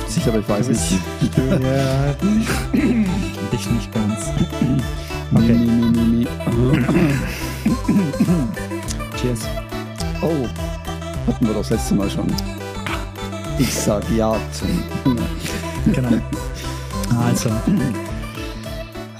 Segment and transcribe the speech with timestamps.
[0.00, 0.80] 50, aber ich weiß nicht.
[1.62, 2.14] ja,
[3.52, 4.30] ich nicht ganz.
[5.32, 5.54] Okay.
[5.54, 6.26] Nee, nee, nee.
[9.16, 9.42] Cheers.
[10.20, 10.44] Oh,
[11.28, 12.26] hatten wir das letzte Mal schon.
[13.56, 14.82] Ich sag ja zum.
[15.94, 16.20] Genau.
[17.16, 17.48] Also.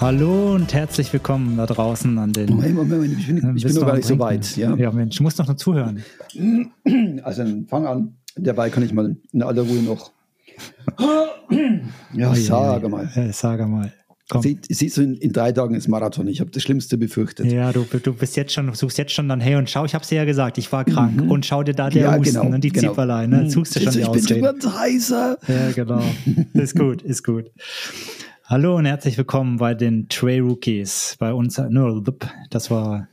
[0.00, 2.50] Hallo und herzlich willkommen da draußen an den.
[2.50, 4.56] Moment, Moment, ich bin, ich bin noch gar nicht so weit.
[4.56, 4.74] Ja?
[4.74, 6.02] ja, Mensch, du musst noch zuhören.
[7.22, 8.16] Also fang an.
[8.34, 10.10] Dabei kann ich mal in aller Ruhe noch.
[12.14, 13.10] Ja, sag mal.
[13.14, 13.92] Ja, sag mal.
[14.30, 14.42] Komm.
[14.42, 16.28] Sie, siehst du, in, in drei Tagen ist Marathon.
[16.28, 17.50] Ich habe das Schlimmste befürchtet.
[17.50, 20.08] Ja, du, du bist jetzt schon, suchst jetzt schon dann, hey und schau, ich hab's
[20.08, 22.62] dir ja gesagt, ich war krank und schau dir da der Ja, Husten genau, und
[22.62, 22.90] die genau.
[22.90, 23.42] Zipperlein, ne?
[23.42, 24.60] Jetzt suchst du schon die ich bin schon Ausreden.
[24.60, 25.38] ganz heißer.
[25.48, 26.02] Ja, genau.
[26.54, 27.50] Ist gut, ist gut.
[28.44, 31.16] Hallo und herzlich willkommen bei den Trey Rookies.
[31.18, 32.00] Bei uns, no,
[32.50, 33.08] das war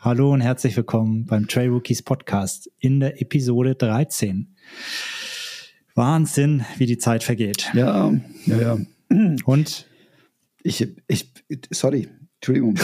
[0.00, 4.54] Hallo und herzlich willkommen beim Trey Rookies Podcast in der Episode 13.
[5.94, 7.70] Wahnsinn, wie die Zeit vergeht.
[7.74, 8.12] Ja,
[8.46, 8.78] ja, ja.
[9.44, 9.86] Und
[10.62, 11.32] Ich, ich,
[11.70, 12.74] sorry, Entschuldigung.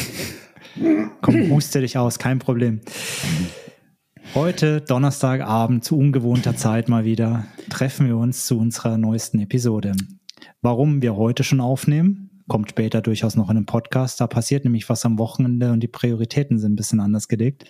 [1.20, 2.80] komm, huste dich aus, kein Problem.
[4.34, 9.92] Heute, Donnerstagabend, zu ungewohnter Zeit mal wieder, treffen wir uns zu unserer neuesten Episode.
[10.62, 14.20] Warum wir heute schon aufnehmen, kommt später durchaus noch in einem Podcast.
[14.20, 17.64] Da passiert nämlich was am Wochenende und die Prioritäten sind ein bisschen anders gelegt.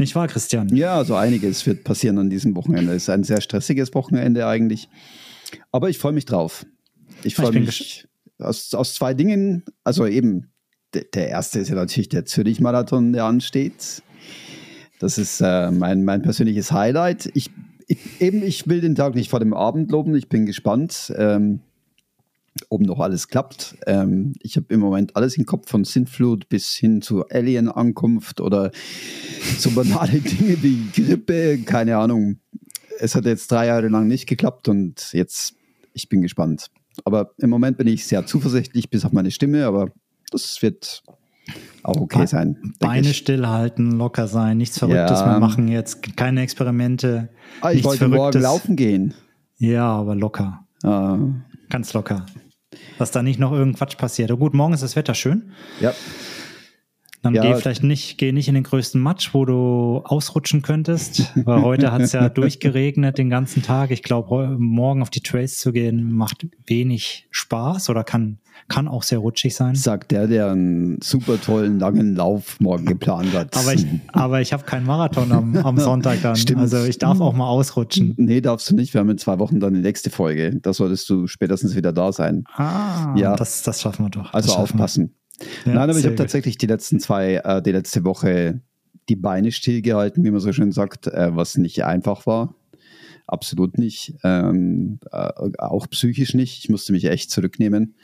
[0.00, 0.74] Nicht wahr, Christian?
[0.74, 2.94] Ja, also einiges wird passieren an diesem Wochenende.
[2.94, 4.88] Es ist ein sehr stressiges Wochenende eigentlich.
[5.72, 6.64] Aber ich freue mich drauf.
[7.22, 9.62] Ich freue mich aus, aus zwei Dingen.
[9.84, 10.52] Also eben,
[10.94, 14.02] der, der erste ist ja natürlich der Zürich-Marathon, der ansteht.
[15.00, 17.30] Das ist äh, mein, mein persönliches Highlight.
[17.34, 17.50] Ich,
[17.86, 20.14] ich, eben, ich will den Tag nicht vor dem Abend loben.
[20.14, 21.60] Ich bin gespannt, ähm,
[22.68, 23.76] ob noch alles klappt.
[23.86, 28.70] Ähm, ich habe im Moment alles im Kopf, von Sintflut bis hin zu Alien-Ankunft oder
[29.58, 32.38] so banale Dinge wie Grippe, keine Ahnung.
[32.98, 35.54] Es hat jetzt drei Jahre lang nicht geklappt und jetzt,
[35.94, 36.66] ich bin gespannt.
[37.04, 39.90] Aber im Moment bin ich sehr zuversichtlich, bis auf meine Stimme, aber
[40.32, 41.02] das wird
[41.82, 42.56] auch okay sein.
[42.62, 45.26] denke Beine stillhalten, locker sein, nichts Verrücktes Ja.
[45.26, 47.30] mehr machen jetzt, keine Experimente.
[47.62, 48.42] Ah, ich wollte morgen Verrücktes.
[48.42, 49.14] laufen gehen.
[49.56, 50.66] Ja, aber locker.
[50.82, 51.16] Ah,
[51.70, 52.26] Ganz locker.
[53.00, 54.30] Dass da nicht noch irgendein Quatsch passiert.
[54.30, 55.52] Aber gut, morgen ist das Wetter schön.
[55.80, 55.94] ja,
[57.22, 57.40] Dann Ja.
[57.42, 61.32] geh vielleicht nicht, geh nicht in den größten Matsch, wo du ausrutschen könntest.
[61.46, 63.90] Weil heute hat es ja durchgeregnet den ganzen Tag.
[63.90, 68.38] Ich glaube, morgen auf die Trails zu gehen macht wenig Spaß oder kann,
[68.70, 69.74] kann auch sehr rutschig sein.
[69.74, 73.54] sagt der, der einen super tollen langen Lauf morgen geplant hat.
[73.56, 76.36] Aber ich, aber ich habe keinen Marathon am, am Sonntag dann.
[76.36, 76.60] Stimmt.
[76.60, 78.14] Also ich darf auch mal ausrutschen.
[78.16, 78.94] Nee, darfst du nicht.
[78.94, 80.58] Wir haben in zwei Wochen dann die nächste Folge.
[80.62, 82.44] Da solltest du spätestens wieder da sein.
[82.54, 83.36] Ah, Ja.
[83.36, 84.32] das, das schaffen wir doch.
[84.32, 85.14] Also aufpassen.
[85.66, 88.60] Ja, Nein, aber ich habe tatsächlich die letzten zwei, äh, die letzte Woche
[89.08, 92.54] die Beine stillgehalten, wie man so schön sagt, äh, was nicht einfach war.
[93.26, 94.14] Absolut nicht.
[94.22, 96.58] Ähm, äh, auch psychisch nicht.
[96.64, 97.94] Ich musste mich echt zurücknehmen.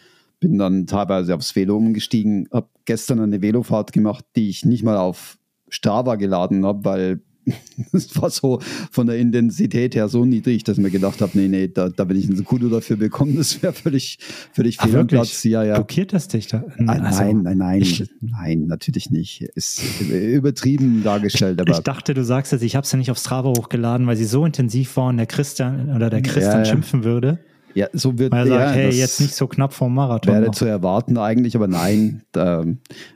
[0.41, 4.97] Bin dann teilweise aufs Velo umgestiegen, habe gestern eine Velofahrt gemacht, die ich nicht mal
[4.97, 5.39] auf
[5.69, 7.21] Strava geladen habe, weil
[7.93, 8.61] es war so
[8.91, 12.09] von der Intensität her so niedrig, dass ich mir gedacht habe, nee, nee, da, da
[12.09, 13.37] will ich einen Kudo dafür bekommen.
[13.37, 14.19] Das wäre völlig,
[14.53, 15.07] völlig fehl am?
[15.07, 15.45] Platz.
[15.45, 15.75] Ja, ja.
[15.77, 16.65] Blockiert das dich da?
[16.77, 19.43] Nein, Also, nein, nein, nein, ich- nein, natürlich nicht.
[19.55, 19.81] Ist
[20.11, 23.51] übertrieben dargestellt, aber Ich dachte, du sagst jetzt, ich habe es ja nicht auf Strava
[23.51, 26.65] hochgeladen, weil sie so intensiv war und der Christian oder der Christian ja.
[26.65, 27.39] schimpfen würde.
[27.77, 30.33] Ja, so wird Weil er sagt, hey, das jetzt nicht so knapp vom Marathon.
[30.33, 30.55] wäre noch.
[30.55, 32.65] zu erwarten eigentlich, aber nein, da,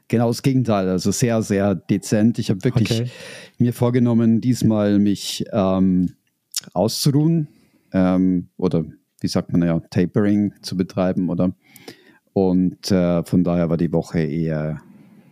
[0.07, 0.87] genau das Gegenteil.
[0.87, 2.39] Also sehr, sehr dezent.
[2.39, 3.11] Ich habe wirklich Okay.
[3.57, 6.13] mir vorgenommen, diesmal mich ähm,
[6.75, 7.49] auszuruhen
[7.95, 8.85] ähm, oder
[9.23, 11.55] wie sagt man ja, Tapering zu betreiben oder
[12.35, 14.83] und äh, von daher war die Woche eher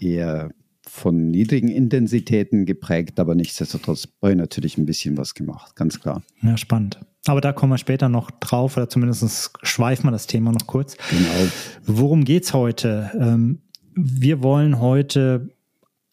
[0.00, 0.50] eher
[0.86, 6.22] von niedrigen Intensitäten geprägt, aber nichtsdestotrotz habe ich natürlich ein bisschen was gemacht, ganz klar.
[6.42, 6.98] Ja, spannend.
[7.28, 10.96] Aber da kommen wir später noch drauf oder zumindest schweifen wir das Thema noch kurz.
[11.10, 11.50] Genau.
[11.84, 13.10] Worum geht's heute?
[13.18, 13.60] Ähm,
[13.94, 15.48] wir wollen heute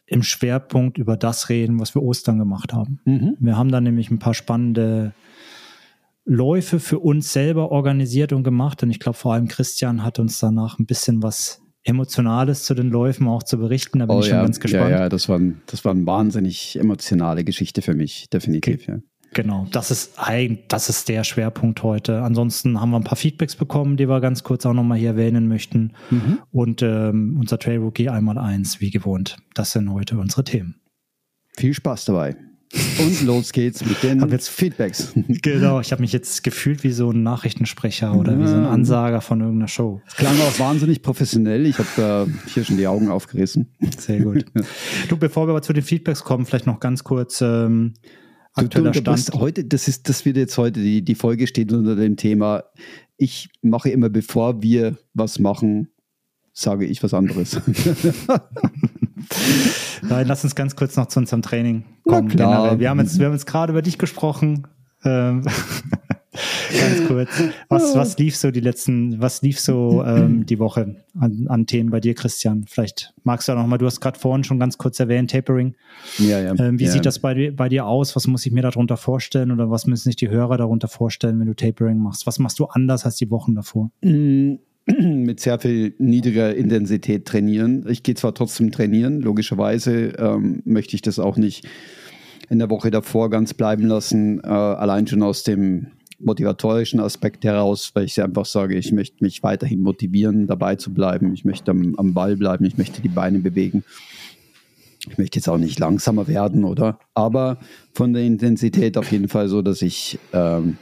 [0.08, 3.00] im Schwerpunkt über das reden, was wir Ostern gemacht haben.
[3.06, 3.38] Mhm.
[3.40, 5.14] Wir haben da nämlich ein paar spannende
[6.26, 8.82] Läufe für uns selber organisiert und gemacht.
[8.84, 12.90] Und ich glaube, vor allem Christian hat uns danach ein bisschen was Emotionales zu den
[12.90, 14.00] Läufen auch zu berichten.
[14.00, 14.86] Da bin ich schon ganz gespannt.
[14.88, 18.88] Oh Ja, ja, das war, das war eine wahnsinnig emotionale Geschichte für mich, definitiv.
[18.88, 18.98] Ja.
[19.36, 22.22] Genau, das ist ein, das ist der Schwerpunkt heute.
[22.22, 25.50] Ansonsten haben wir ein paar Feedbacks bekommen, die wir ganz kurz auch nochmal hier erwähnen
[25.50, 25.92] möchten.
[26.10, 26.40] Mhm.
[26.54, 29.36] Und ähm, unser Trail Rookie einmal eins, wie gewohnt.
[29.54, 30.76] Das sind heute unsere Themen.
[31.58, 32.38] Viel Spaß dabei.
[32.98, 35.14] Und los geht's mit den Hab jetzt- Feedbacks.
[35.28, 38.66] Genau, ich habe mich jetzt gefühlt wie so ein Nachrichtensprecher oder wie so ein.
[38.66, 40.02] Ansager von irgendeiner Show.
[40.16, 41.66] Klang auch wahnsinnig professionell.
[41.66, 43.68] Ich habe äh, hier schon die Augen aufgerissen.
[43.98, 44.46] Sehr gut.
[45.10, 47.96] du, bevor wir aber zu den Feedbacks kommen, vielleicht noch ganz kurz ähm,
[48.56, 49.40] aktueller du, du, Stand.
[49.40, 52.64] Heute, das ist, das wird jetzt heute, die, die Folge steht unter dem Thema,
[53.18, 55.90] ich mache immer, bevor wir was machen,
[56.54, 57.60] sage ich was anderes.
[60.02, 62.30] Nein, lass uns ganz kurz noch zu unserem Training kommen.
[62.30, 62.80] Generell.
[62.80, 64.68] Wir haben jetzt, wir haben jetzt gerade über dich gesprochen.
[66.72, 67.30] Ganz kurz.
[67.70, 71.90] Was, was lief so die letzten, was lief so ähm, die Woche an, an Themen
[71.90, 72.66] bei dir, Christian?
[72.68, 75.76] Vielleicht magst du auch noch mal, du hast gerade vorhin schon ganz kurz erwähnt, Tapering.
[76.18, 76.54] Ja, ja.
[76.58, 76.92] Ähm, wie ja.
[76.92, 78.16] sieht das bei, bei dir aus?
[78.16, 81.48] Was muss ich mir darunter vorstellen oder was müssen sich die Hörer darunter vorstellen, wenn
[81.48, 82.28] du Tapering machst?
[82.28, 83.92] Was machst du anders als die Wochen davor?
[84.86, 87.86] mit sehr viel niedriger Intensität trainieren.
[87.90, 91.68] Ich gehe zwar trotzdem trainieren, logischerweise ähm, möchte ich das auch nicht
[92.50, 95.88] in der Woche davor ganz bleiben lassen, äh, allein schon aus dem
[96.20, 101.34] motivatorischen Aspekt heraus, weil ich einfach sage, ich möchte mich weiterhin motivieren, dabei zu bleiben,
[101.34, 103.84] ich möchte am, am Ball bleiben, ich möchte die Beine bewegen.
[105.08, 107.00] Ich möchte jetzt auch nicht langsamer werden, oder?
[107.14, 107.60] Aber
[107.94, 110.78] von der Intensität auf jeden Fall so, dass ich ähm,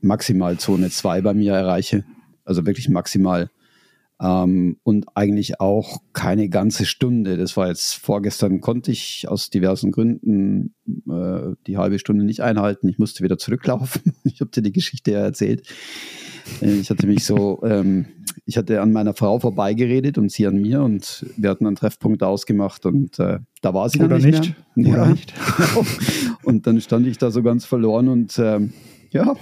[0.00, 2.04] maximal Zone 2 bei mir erreiche
[2.48, 3.50] also wirklich maximal.
[4.20, 7.36] Ähm, und eigentlich auch keine ganze Stunde.
[7.36, 10.74] Das war jetzt vorgestern, konnte ich aus diversen Gründen
[11.08, 12.88] äh, die halbe Stunde nicht einhalten.
[12.88, 14.14] Ich musste wieder zurücklaufen.
[14.24, 15.66] Ich habe dir die Geschichte ja erzählt.
[16.60, 18.06] Äh, ich hatte mich so, ähm,
[18.44, 22.22] ich hatte an meiner Frau vorbeigeredet und sie an mir und wir hatten einen Treffpunkt
[22.22, 24.54] ausgemacht und äh, da war sie Oder dann nicht, nicht.
[24.88, 24.94] mehr.
[24.94, 25.34] Oder ja, nicht.
[25.56, 25.86] Genau.
[26.44, 28.72] Und dann stand ich da so ganz verloren und ähm,
[29.10, 29.34] ja,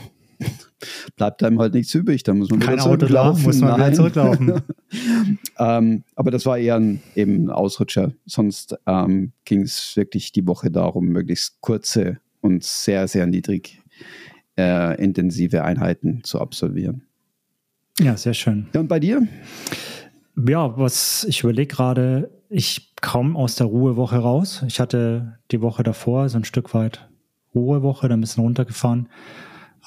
[1.16, 2.22] bleibt einem halt nichts übrig.
[2.22, 3.42] Da muss man Kein wieder Auto zurücklaufen.
[3.42, 3.94] muss man wieder Nein.
[3.94, 4.62] zurücklaufen.
[5.58, 8.12] ähm, aber das war eher ein, eben ein Ausrutscher.
[8.26, 13.82] Sonst ähm, ging es wirklich die Woche darum, möglichst kurze und sehr, sehr niedrig
[14.58, 17.02] äh, intensive Einheiten zu absolvieren.
[18.00, 18.66] Ja, sehr schön.
[18.74, 19.26] Ja, und bei dir?
[20.48, 24.62] Ja, was ich überlege gerade, ich komme aus der Ruhewoche raus.
[24.66, 27.08] Ich hatte die Woche davor so ein Stück weit
[27.54, 29.08] Ruhewoche, dann ein bisschen runtergefahren.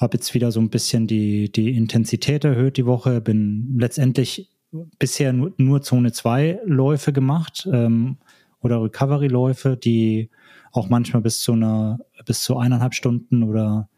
[0.00, 3.20] Habe jetzt wieder so ein bisschen die, die Intensität erhöht die Woche.
[3.20, 4.50] Bin letztendlich
[4.98, 8.16] bisher nur, nur Zone 2 Läufe gemacht ähm,
[8.60, 10.30] oder Recovery-Läufe, die
[10.72, 13.88] auch manchmal bis zu einer, bis zu eineinhalb Stunden oder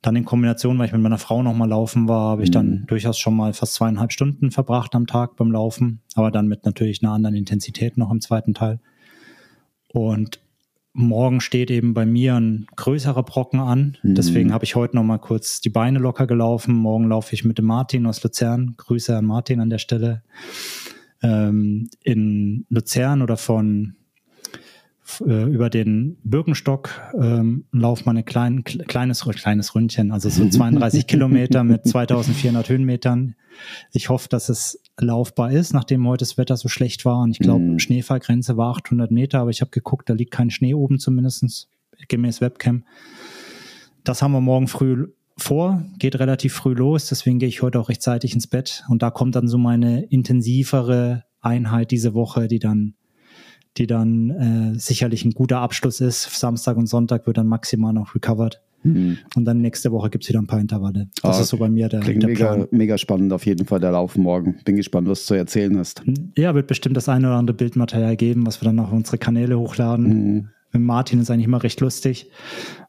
[0.00, 2.86] dann in Kombination, weil ich mit meiner Frau nochmal laufen war, habe ich dann Mhm.
[2.86, 7.02] durchaus schon mal fast zweieinhalb Stunden verbracht am Tag beim Laufen, aber dann mit natürlich
[7.02, 8.80] einer anderen Intensität noch im zweiten Teil.
[9.88, 10.40] Und
[10.94, 13.96] morgen steht eben bei mir ein größerer Brocken an.
[14.02, 14.14] Mhm.
[14.14, 16.74] Deswegen habe ich heute noch mal kurz die Beine locker gelaufen.
[16.74, 18.74] Morgen laufe ich mit dem Martin aus Luzern.
[18.76, 20.22] Grüße an Martin an der Stelle.
[21.22, 23.94] Ähm, in Luzern oder von
[25.24, 26.90] äh, über den Birkenstock
[27.20, 32.68] ähm, lauft man ein klein, kle- kleines, kleines Ründchen, also so 32 Kilometer mit 2400
[32.68, 33.34] Höhenmetern.
[33.92, 37.20] Ich hoffe, dass es laufbar ist, nachdem heute das Wetter so schlecht war.
[37.20, 37.78] Und ich glaube, Mhm.
[37.78, 41.68] Schneefallgrenze war 800 Meter, aber ich habe geguckt, da liegt kein Schnee oben zumindestens
[42.08, 42.84] gemäß Webcam.
[44.04, 45.08] Das haben wir morgen früh
[45.38, 48.84] vor, geht relativ früh los, deswegen gehe ich heute auch rechtzeitig ins Bett.
[48.88, 52.94] Und da kommt dann so meine intensivere Einheit diese Woche, die dann,
[53.78, 54.30] die dann
[54.74, 56.38] äh, sicherlich ein guter Abschluss ist.
[56.38, 58.60] Samstag und Sonntag wird dann maximal noch recovered.
[58.82, 59.18] Mhm.
[59.36, 61.08] Und dann nächste Woche gibt's wieder ein paar Intervalle.
[61.22, 62.68] Das Ah, ist so bei mir der, Klingt der mega, Plan.
[62.70, 64.56] mega spannend auf jeden Fall, der Lauf morgen.
[64.64, 66.02] Bin gespannt, was du zu erzählen hast.
[66.36, 69.58] Ja, wird bestimmt das eine oder andere Bildmaterial geben, was wir dann auf unsere Kanäle
[69.58, 70.06] hochladen.
[70.34, 70.48] Mhm.
[70.72, 72.30] Mit Martin ist eigentlich immer recht lustig.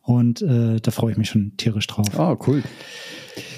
[0.02, 2.18] Und äh, da freue ich mich schon tierisch drauf.
[2.20, 2.64] Ah, cool.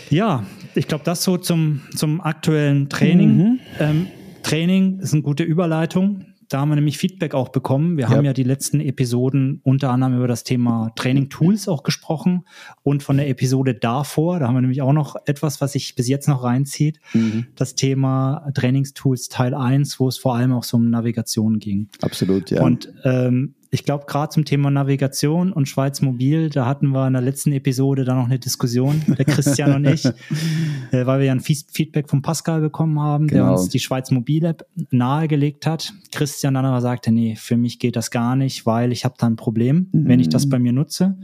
[0.09, 0.43] Ja,
[0.75, 3.37] ich glaube, das so zum, zum aktuellen Training.
[3.37, 3.59] Mhm.
[3.79, 4.07] Ähm,
[4.43, 6.25] Training ist eine gute Überleitung.
[6.49, 7.97] Da haben wir nämlich Feedback auch bekommen.
[7.97, 8.09] Wir Ja.
[8.11, 12.45] haben ja die letzten Episoden unter anderem über das Thema Training Tools auch gesprochen
[12.83, 16.07] und von der Episode davor, da haben wir nämlich auch noch etwas, was sich bis
[16.07, 17.47] jetzt noch reinzieht, Mhm.
[17.55, 21.89] das Thema Trainingstools Teil 1, wo es vor allem auch so um Navigation ging.
[22.01, 22.61] Absolut, ja.
[22.61, 27.13] Und ähm, ich glaube, gerade zum Thema Navigation und Schweiz Mobil, da hatten wir in
[27.13, 30.05] der letzten Episode da noch eine Diskussion, der Christian und ich,
[30.91, 33.53] äh, weil wir ja ein Feed- Feedback von Pascal bekommen haben, der Genau.
[33.53, 35.93] uns die Schweiz Mobil App nahegelegt hat.
[36.11, 39.27] Christian dann aber sagte, nee, für mich geht das gar nicht, weil ich habe da
[39.27, 41.17] ein Problem, wenn ich das bei mir nutze.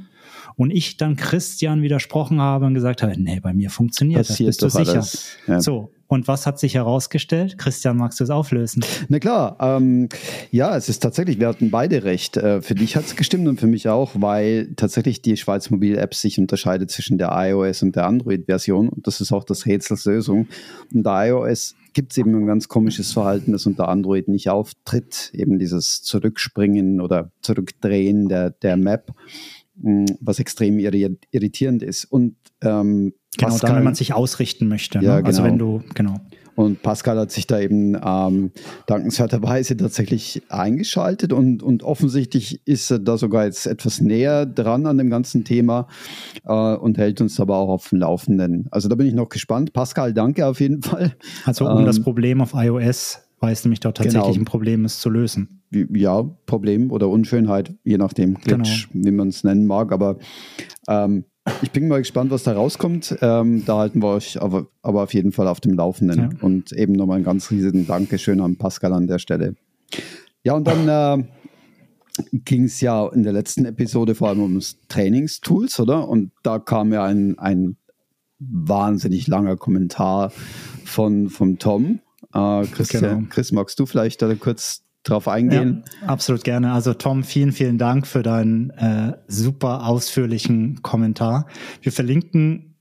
[0.58, 4.58] Und ich dann Christian widersprochen habe und gesagt habe, nee, bei mir funktioniert Passiert das,
[4.58, 5.05] bist du sicher.
[5.48, 5.62] Ja.
[5.62, 7.57] So, und was hat sich herausgestellt?
[7.57, 8.83] Christian, magst du es auflösen?
[9.07, 10.09] Na klar, ähm,
[10.51, 12.35] ja, es ist tatsächlich, wir hatten beide recht.
[12.35, 15.97] Äh, für dich hat es gestimmt und für mich auch, weil tatsächlich die Schweiz Mobil
[15.97, 20.03] App sich unterscheidet zwischen der iOS und der Android-Version und das ist auch das Rätsels
[20.03, 20.49] Lösung.
[20.93, 25.59] Unter iOS gibt es eben ein ganz komisches Verhalten, das unter Android nicht auftritt, eben
[25.59, 29.13] dieses Zurückspringen oder Zurückdrehen der, der Map.
[30.19, 32.05] Was extrem irritierend ist.
[32.05, 35.00] Und ähm, genau, Pascal, dann, wenn man sich ausrichten möchte.
[35.00, 35.05] Ne?
[35.05, 35.27] Ja, genau.
[35.27, 36.15] Also wenn du, genau.
[36.55, 38.51] Und Pascal hat sich da eben ähm,
[38.85, 44.97] dankenswerterweise tatsächlich eingeschaltet und, und offensichtlich ist er da sogar jetzt etwas näher dran an
[44.97, 45.88] dem ganzen Thema
[46.45, 48.67] äh, und hält uns aber auch auf dem Laufenden.
[48.71, 49.73] Also da bin ich noch gespannt.
[49.73, 51.15] Pascal, danke auf jeden Fall.
[51.45, 54.41] Also um ähm, das Problem auf iOS, weil es nämlich dort tatsächlich genau.
[54.41, 55.63] ein Problem ist, zu lösen.
[55.71, 59.05] Ja, Problem oder Unschönheit, je nachdem, Glitch, genau.
[59.05, 59.91] wie man es nennen mag.
[59.91, 60.19] Aber
[60.88, 61.25] ähm,
[61.63, 63.17] ich bin mal gespannt, was da rauskommt.
[63.21, 66.19] Ähm, da halten wir euch aber, aber, auf jeden Fall auf dem Laufenden.
[66.19, 66.29] Ja.
[66.41, 69.55] Und eben nochmal ein ganz riesigen Dankeschön an Pascal an der Stelle.
[70.43, 71.24] Ja, und dann äh,
[72.33, 76.07] ging es ja in der letzten Episode vor allem ums Trainingstools, oder?
[76.07, 77.77] Und da kam ja ein, ein
[78.38, 80.31] wahnsinnig langer Kommentar
[80.86, 82.01] von, von Tom.
[82.33, 83.27] Äh, Christian, genau.
[83.29, 85.83] Chris, magst du vielleicht da kurz drauf eingehen?
[86.01, 86.71] Ja, absolut gerne.
[86.71, 91.47] Also Tom, vielen, vielen Dank für deinen äh, super ausführlichen Kommentar.
[91.81, 92.75] Wir verlinken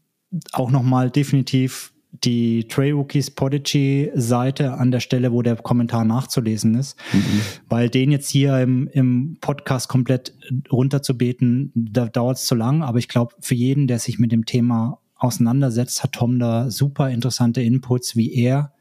[0.52, 1.92] auch nochmal definitiv
[2.24, 7.40] die Trey Rookies Podigy Seite an der Stelle, wo der Kommentar nachzulesen ist, mhm.
[7.68, 10.34] weil den jetzt hier im, im Podcast komplett
[10.70, 14.44] runterzubeten, da dauert es zu lang, aber ich glaube, für jeden, der sich mit dem
[14.44, 18.72] Thema auseinandersetzt, hat Tom da super interessante Inputs, wie er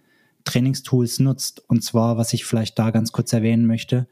[0.50, 1.64] Trainingstools nutzt.
[1.68, 4.08] Und zwar, was ich vielleicht da ganz kurz erwähnen möchte.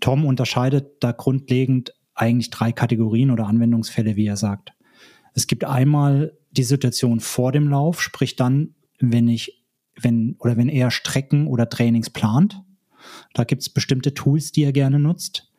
[0.00, 4.72] Tom unterscheidet da grundlegend eigentlich drei Kategorien oder Anwendungsfälle, wie er sagt.
[5.34, 9.64] Es gibt einmal die Situation vor dem Lauf, sprich dann, wenn ich,
[10.00, 12.62] wenn, oder wenn er Strecken oder Trainings plant.
[13.34, 15.52] Da gibt es bestimmte Tools, die er gerne nutzt.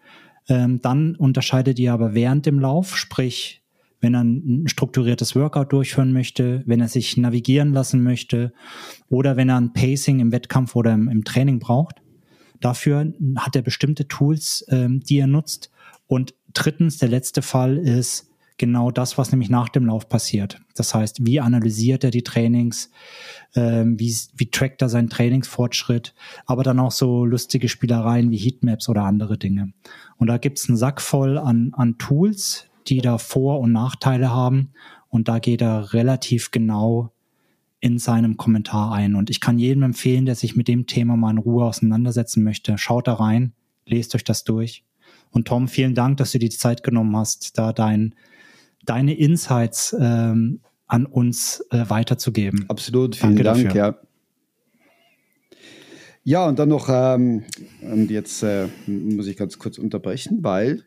[0.50, 3.61] Ähm, dann unterscheidet ihr aber während dem Lauf, sprich
[4.02, 8.52] wenn er ein strukturiertes Workout durchführen möchte, wenn er sich navigieren lassen möchte
[9.10, 12.02] oder wenn er ein Pacing im Wettkampf oder im, im Training braucht.
[12.60, 15.72] Dafür hat er bestimmte Tools, ähm, die er nutzt.
[16.08, 18.28] Und drittens, der letzte Fall ist
[18.58, 20.62] genau das, was nämlich nach dem Lauf passiert.
[20.76, 22.92] Das heißt, wie analysiert er die Trainings,
[23.56, 26.14] ähm, wie, wie trackt er seinen Trainingsfortschritt,
[26.46, 29.74] aber dann auch so lustige Spielereien wie Heatmaps oder andere Dinge.
[30.18, 34.72] Und da gibt's einen Sack voll an, an Tools, die da Vor- und Nachteile haben.
[35.10, 37.12] Und da geht er relativ genau
[37.80, 39.16] in seinem Kommentar ein.
[39.16, 42.78] Und ich kann jedem empfehlen, der sich mit dem Thema mal in Ruhe auseinandersetzen möchte,
[42.78, 43.54] schaut da rein,
[43.86, 44.86] lest euch das durch.
[45.32, 48.14] Und Tom, vielen Dank, dass du dir die Zeit genommen hast, da dein,
[48.86, 52.66] deine Insights ähm, an uns äh, weiterzugeben.
[52.70, 53.76] Absolut, vielen Danke Dank, dafür.
[53.76, 53.98] ja.
[56.24, 57.46] Ja, und dann noch, ähm,
[57.82, 60.84] und jetzt äh, muss ich ganz kurz unterbrechen, weil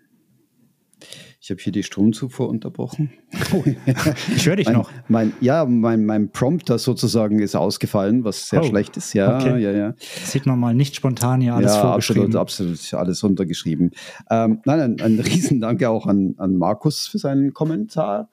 [1.44, 3.12] ich habe hier die Stromzufuhr unterbrochen.
[3.52, 3.62] Oh,
[4.34, 4.90] ich höre dich mein, noch.
[5.08, 9.12] Mein, ja, mein, mein Prompter sozusagen ist ausgefallen, was sehr oh, schlecht ist.
[9.12, 9.58] Ja, okay.
[9.58, 9.94] ja, ja.
[9.98, 12.34] Sieht man mal nicht spontan hier alles ja, vorgeschrieben.
[12.34, 13.90] Absolut, absolut, alles runtergeschrieben.
[14.30, 18.30] Ähm, nein, ein, ein Riesendanke auch an, an Markus für seinen Kommentar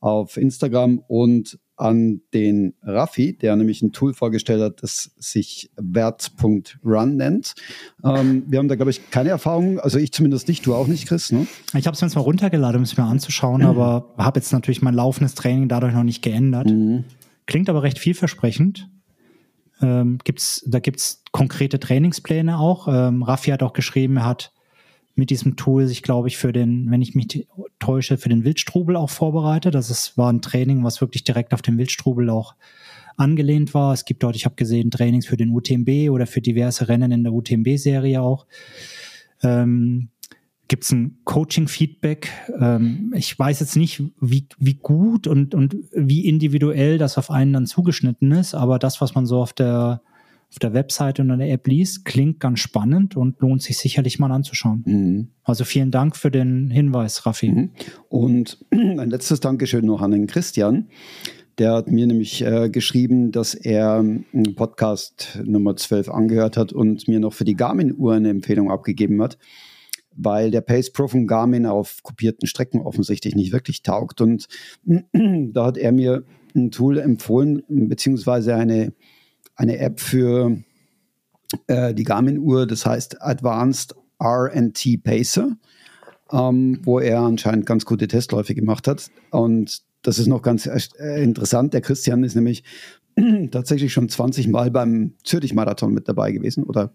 [0.00, 7.16] auf Instagram und an den Raffi, der nämlich ein Tool vorgestellt hat, das sich Wert.run
[7.16, 7.54] nennt.
[8.04, 11.06] Ähm, wir haben da, glaube ich, keine Erfahrung, also ich zumindest nicht, du auch nicht,
[11.06, 11.32] Chris.
[11.32, 11.46] Ne?
[11.74, 13.68] Ich habe es mir zwar runtergeladen, um es mir anzuschauen, mhm.
[13.68, 16.66] aber habe jetzt natürlich mein laufendes Training dadurch noch nicht geändert.
[16.66, 17.04] Mhm.
[17.46, 18.88] Klingt aber recht vielversprechend.
[19.80, 22.88] Ähm, gibt's, da gibt es konkrete Trainingspläne auch.
[22.88, 24.52] Ähm, Raffi hat auch geschrieben, er hat
[25.18, 27.46] mit diesem Tool sich, glaube ich, für den, wenn ich mich
[27.78, 29.74] täusche, für den Wildstrubel auch vorbereitet.
[29.74, 32.54] Das ist, war ein Training, was wirklich direkt auf den Wildstrubel auch
[33.16, 33.92] angelehnt war.
[33.92, 37.24] Es gibt dort, ich habe gesehen, Trainings für den UTMB oder für diverse Rennen in
[37.24, 38.46] der UTMB-Serie auch.
[39.42, 40.10] Ähm,
[40.68, 42.30] Gibt es ein Coaching-Feedback?
[42.60, 47.54] Ähm, ich weiß jetzt nicht, wie, wie gut und, und wie individuell das auf einen
[47.54, 50.02] dann zugeschnitten ist, aber das, was man so auf der
[50.50, 54.18] auf der Webseite und an der App liest, klingt ganz spannend und lohnt sich sicherlich
[54.18, 54.82] mal anzuschauen.
[54.86, 55.28] Mhm.
[55.42, 57.50] Also vielen Dank für den Hinweis, Raffi.
[57.50, 57.70] Mhm.
[58.08, 60.88] Und ein letztes Dankeschön noch an den Christian.
[61.58, 67.08] Der hat mir nämlich äh, geschrieben, dass er äh, Podcast Nummer 12 angehört hat und
[67.08, 69.38] mir noch für die Garmin-Uhr eine Empfehlung abgegeben hat,
[70.16, 74.20] weil der Pace Pro von Garmin auf kopierten Strecken offensichtlich nicht wirklich taugt.
[74.20, 74.46] Und
[75.12, 76.24] da hat er mir
[76.54, 78.92] ein Tool empfohlen, beziehungsweise eine
[79.58, 80.56] eine App für
[81.66, 85.56] äh, die Garmin-Uhr, das heißt Advanced RT Pacer,
[86.32, 89.10] ähm, wo er anscheinend ganz gute Testläufe gemacht hat.
[89.30, 91.74] Und das ist noch ganz äh, interessant.
[91.74, 92.64] Der Christian ist nämlich
[93.50, 96.64] tatsächlich schon 20 Mal beim Zürich-Marathon mit dabei gewesen.
[96.64, 96.92] Oder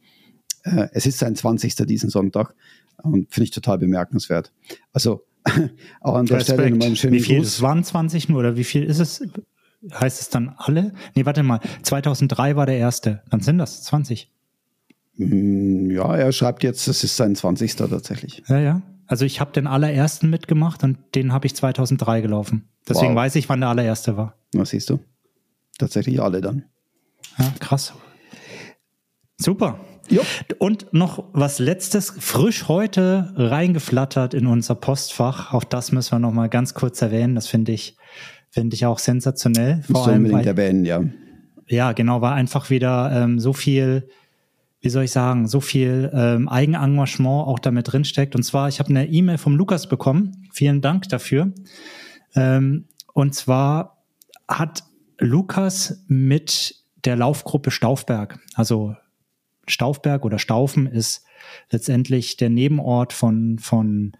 [0.64, 1.76] äh, es ist sein 20.
[1.88, 2.56] diesen Sonntag.
[3.02, 4.54] Und finde ich total bemerkenswert.
[4.94, 5.26] Also
[6.02, 6.60] auch an der Respekt.
[6.60, 7.38] Stelle nochmal einen schönen Wie viel?
[7.40, 7.48] Gruß.
[7.48, 9.22] Es waren 20 nur, oder wie viel ist es?
[9.94, 10.94] Heißt es dann alle?
[11.16, 11.60] Nee, warte mal.
[11.84, 13.22] 2003 war der erste.
[13.30, 14.30] Dann sind das 20.
[15.18, 17.76] Mm, ja, er schreibt jetzt, es ist sein 20.
[17.76, 18.44] tatsächlich.
[18.48, 18.82] Ja, ja.
[19.06, 22.68] Also ich habe den allerersten mitgemacht und den habe ich 2003 gelaufen.
[22.88, 23.18] Deswegen Wow.
[23.18, 24.36] weiß ich, wann der allererste war.
[24.54, 25.00] Was siehst du?
[25.78, 26.64] Tatsächlich alle dann.
[27.38, 27.94] Ja, krass.
[29.38, 29.80] Super.
[30.10, 30.22] Ja.
[30.60, 35.54] Und noch was letztes, frisch heute reingeflattert in unser Postfach.
[35.54, 37.36] Auch das müssen wir noch mal ganz kurz erwähnen.
[37.36, 37.98] Das finde ich,
[38.54, 39.82] finde ich auch sensationell.
[39.82, 41.04] Vor Musst allem, unbedingt weil, erwähnen, ja.
[41.68, 44.08] ja, genau, weil einfach wieder ähm, so viel,
[44.80, 48.36] wie soll ich sagen, so viel ähm, Eigenengagement auch damit drinsteckt.
[48.36, 50.48] Und zwar, ich habe eine E-Mail vom Lukas bekommen.
[50.54, 51.52] Vielen Dank dafür.
[52.36, 54.04] Ähm, und zwar
[54.48, 54.84] hat
[55.18, 58.96] Lukas mit der Laufgruppe Staufberg, also
[59.68, 61.26] Staufberg oder Staufen ist
[61.72, 64.12] letztendlich der Nebenort von, von,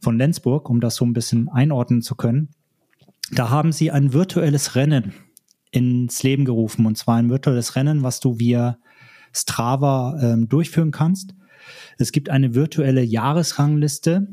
[0.00, 2.50] von Lenzburg, um das so ein bisschen einordnen zu können.
[3.32, 5.14] Da haben sie ein virtuelles Rennen
[5.70, 6.86] ins Leben gerufen.
[6.86, 8.78] Und zwar ein virtuelles Rennen, was du via
[9.32, 11.34] Strava ähm, durchführen kannst.
[11.98, 14.28] Es gibt eine virtuelle Jahresrangliste.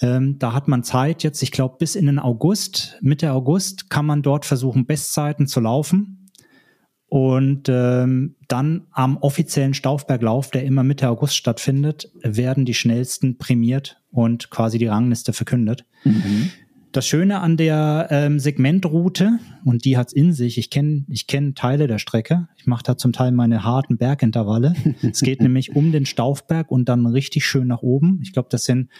[0.00, 4.06] Ähm, da hat man Zeit, jetzt, ich glaube, bis in den August, Mitte August, kann
[4.06, 6.30] man dort versuchen, Bestzeiten zu laufen.
[7.06, 14.00] Und ähm, dann am offiziellen Staufberglauf, der immer Mitte August stattfindet, werden die schnellsten prämiert
[14.10, 15.84] und quasi die Rangliste verkündet.
[16.92, 21.54] Das Schöne an der ähm, Segmentroute, und die hat's in sich, ich kenne ich kenn
[21.54, 24.74] Teile der Strecke, ich mache da zum Teil meine harten Bergintervalle.
[25.00, 28.20] es geht nämlich um den Staufberg und dann richtig schön nach oben.
[28.22, 28.90] Ich glaube, das sind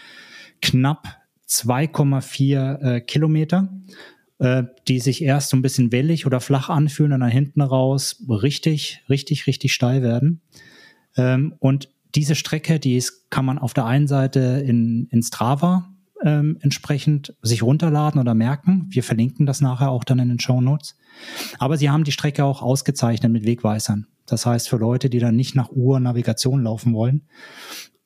[0.59, 3.71] knapp 2,4 äh, Kilometer,
[4.39, 8.23] äh, die sich erst so ein bisschen wellig oder flach anfühlen und dann hinten raus
[8.27, 10.41] richtig, richtig, richtig steil werden.
[11.15, 15.92] Ähm, und diese Strecke, die ist, kann man auf der einen Seite in, in Strava
[16.23, 18.87] ähm, entsprechend sich runterladen oder merken.
[18.89, 20.95] Wir verlinken das nachher auch dann in den Show Notes.
[21.59, 24.07] Aber sie haben die Strecke auch ausgezeichnet mit Wegweisern.
[24.25, 27.23] Das heißt, für Leute, die dann nicht nach Uhr-Navigation laufen wollen.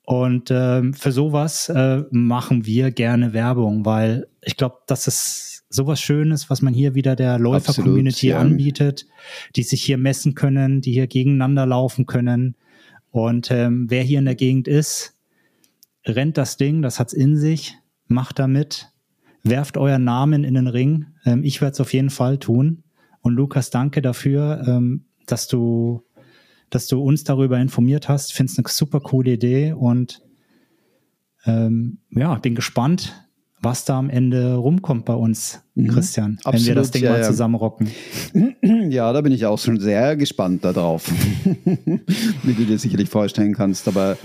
[0.03, 5.99] Und ähm, für sowas äh, machen wir gerne Werbung, weil ich glaube, das ist sowas
[5.99, 8.39] Schönes, was man hier wieder der Läufer-Community ja.
[8.39, 9.05] anbietet,
[9.55, 12.55] die sich hier messen können, die hier gegeneinander laufen können.
[13.11, 15.13] Und ähm, wer hier in der Gegend ist,
[16.05, 17.75] rennt das Ding, das hat's in sich,
[18.07, 18.91] macht damit,
[19.43, 21.07] werft euren Namen in den Ring.
[21.25, 22.83] Ähm, ich werde es auf jeden Fall tun.
[23.21, 26.03] Und Lukas, danke dafür, ähm, dass du,
[26.69, 28.33] dass du uns darüber informiert hast.
[28.33, 30.21] Finde es eine super coole Idee und
[31.45, 33.27] ähm, ja, bin gespannt,
[33.59, 37.89] was da am Ende rumkommt bei uns, Christian, wenn wir das Ding ja, mal zusammenrocken.
[38.89, 41.09] Ja, da bin ich auch schon sehr gespannt darauf,
[42.43, 43.87] wie du dir sicherlich vorstellen kannst.
[43.87, 44.17] Aber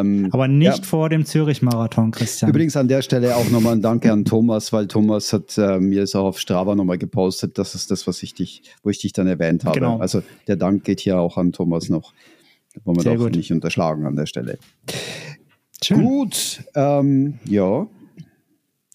[0.00, 0.82] ähm, Aber nicht Ja.
[0.84, 2.50] vor dem Zürich-Marathon, Christian.
[2.50, 6.02] Übrigens an der Stelle auch nochmal ein Danke an Thomas, weil Thomas hat äh, mir
[6.02, 7.58] es auch auf Strava nochmal gepostet.
[7.58, 9.78] Das ist das, was ich dich, wo ich dich dann erwähnt habe.
[9.80, 9.98] Genau.
[9.98, 12.12] Also der Dank geht hier auch an Thomas noch.
[12.84, 13.36] Wollen wir Sehr doch gut.
[13.36, 14.58] nicht unterschlagen an der Stelle.
[15.84, 16.02] Schön.
[16.02, 17.86] Gut, ähm, ja.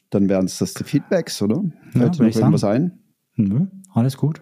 [0.09, 1.63] Dann wären es das die Feedbacks, oder?
[1.93, 2.99] Ja, Fällt dir würde noch irgendwas ein?
[3.35, 4.41] Nö, alles gut.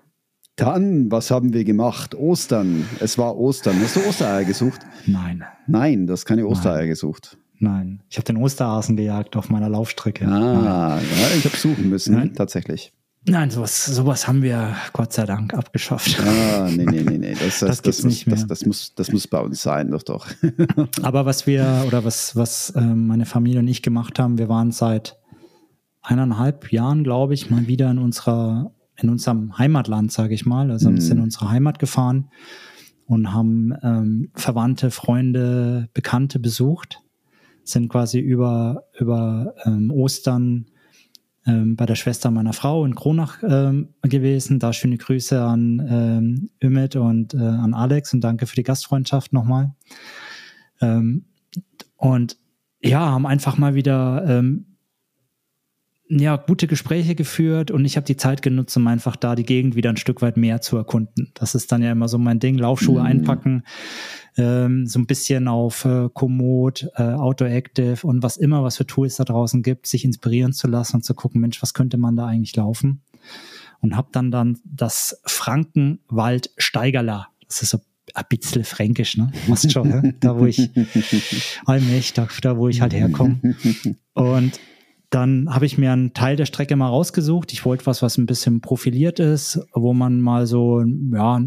[0.55, 2.15] Dann, was haben wir gemacht?
[2.15, 2.85] Ostern.
[3.01, 3.75] Es war Ostern.
[3.81, 4.81] Hast du Ostereier gesucht?
[5.05, 7.37] Nein, Nein, du hast keine Ostereier gesucht.
[7.59, 8.01] nein.
[8.09, 10.25] Ich habe den Osterhasen gejagt auf meiner Laufstrecke.
[10.27, 12.33] Ah, ja, ich habe suchen müssen, Nein.
[12.35, 12.93] tatsächlich.
[13.27, 16.19] Nein, sowas, sowas haben wir Gott sei Dank abgeschafft.
[16.21, 17.33] Ah, nee, nee, nee, nee.
[17.33, 18.35] Das, das, Das das, muss, nicht mehr.
[18.35, 20.27] Das, das, muss, das muss bei uns sein, doch, doch.
[21.01, 24.71] Aber was wir oder was, was ähm, meine Familie und ich gemacht haben, wir waren
[24.71, 25.17] seit
[26.03, 30.71] eineinhalb Jahren, glaube ich, mal wieder in unserer, in unserem Heimatland, sage ich mal.
[30.71, 32.29] Also sind in unsere Heimat gefahren
[33.05, 37.01] und haben ähm, Verwandte, Freunde, Bekannte besucht.
[37.63, 40.67] Sind quasi über, über ähm, Ostern
[41.47, 44.59] ähm, bei der Schwester meiner Frau in Kronach ähm, gewesen.
[44.59, 49.33] Da schöne Grüße an ähm, Ümit und äh, an Alex und danke für die Gastfreundschaft
[49.33, 49.73] nochmal.
[50.81, 51.25] Ähm,
[51.97, 52.37] und
[52.81, 54.74] ja, haben einfach mal wieder ähm,
[56.07, 59.75] ja, gute Gespräche geführt und ich habe die Zeit genutzt, um einfach da die Gegend
[59.75, 61.31] wieder ein Stück weit mehr zu erkunden.
[61.33, 63.63] Das ist dann ja immer so mein Ding, Laufschuhe einpacken,
[64.37, 69.15] ähm, so ein bisschen auf äh, Komoot, äh, Autoactive und was immer, was für Tools
[69.15, 72.27] da draußen gibt, sich inspirieren zu lassen und zu gucken, Mensch, was könnte man da
[72.27, 73.01] eigentlich laufen?
[73.81, 77.79] Und habe dann dann das Frankenwald Steigerler, das ist so
[78.13, 79.31] ein bisschen fränkisch, ne?
[79.47, 80.15] Passt schon, ne?
[80.19, 80.69] da wo ich
[81.65, 83.39] allmächtig, da wo ich halt herkomme.
[84.13, 84.59] Und
[85.09, 87.53] dann habe ich mir einen Teil der Strecke mal rausgesucht.
[87.53, 91.41] Ich wollte was, was ein bisschen profiliert ist, wo man mal so ja,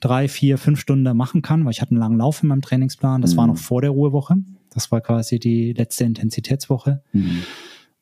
[0.00, 3.20] drei, vier, fünf Stunden machen kann, weil ich hatte einen langen Lauf in meinem Trainingsplan.
[3.20, 4.36] Das war noch vor der Ruhewoche.
[4.70, 7.02] Das war quasi die letzte Intensitätswoche.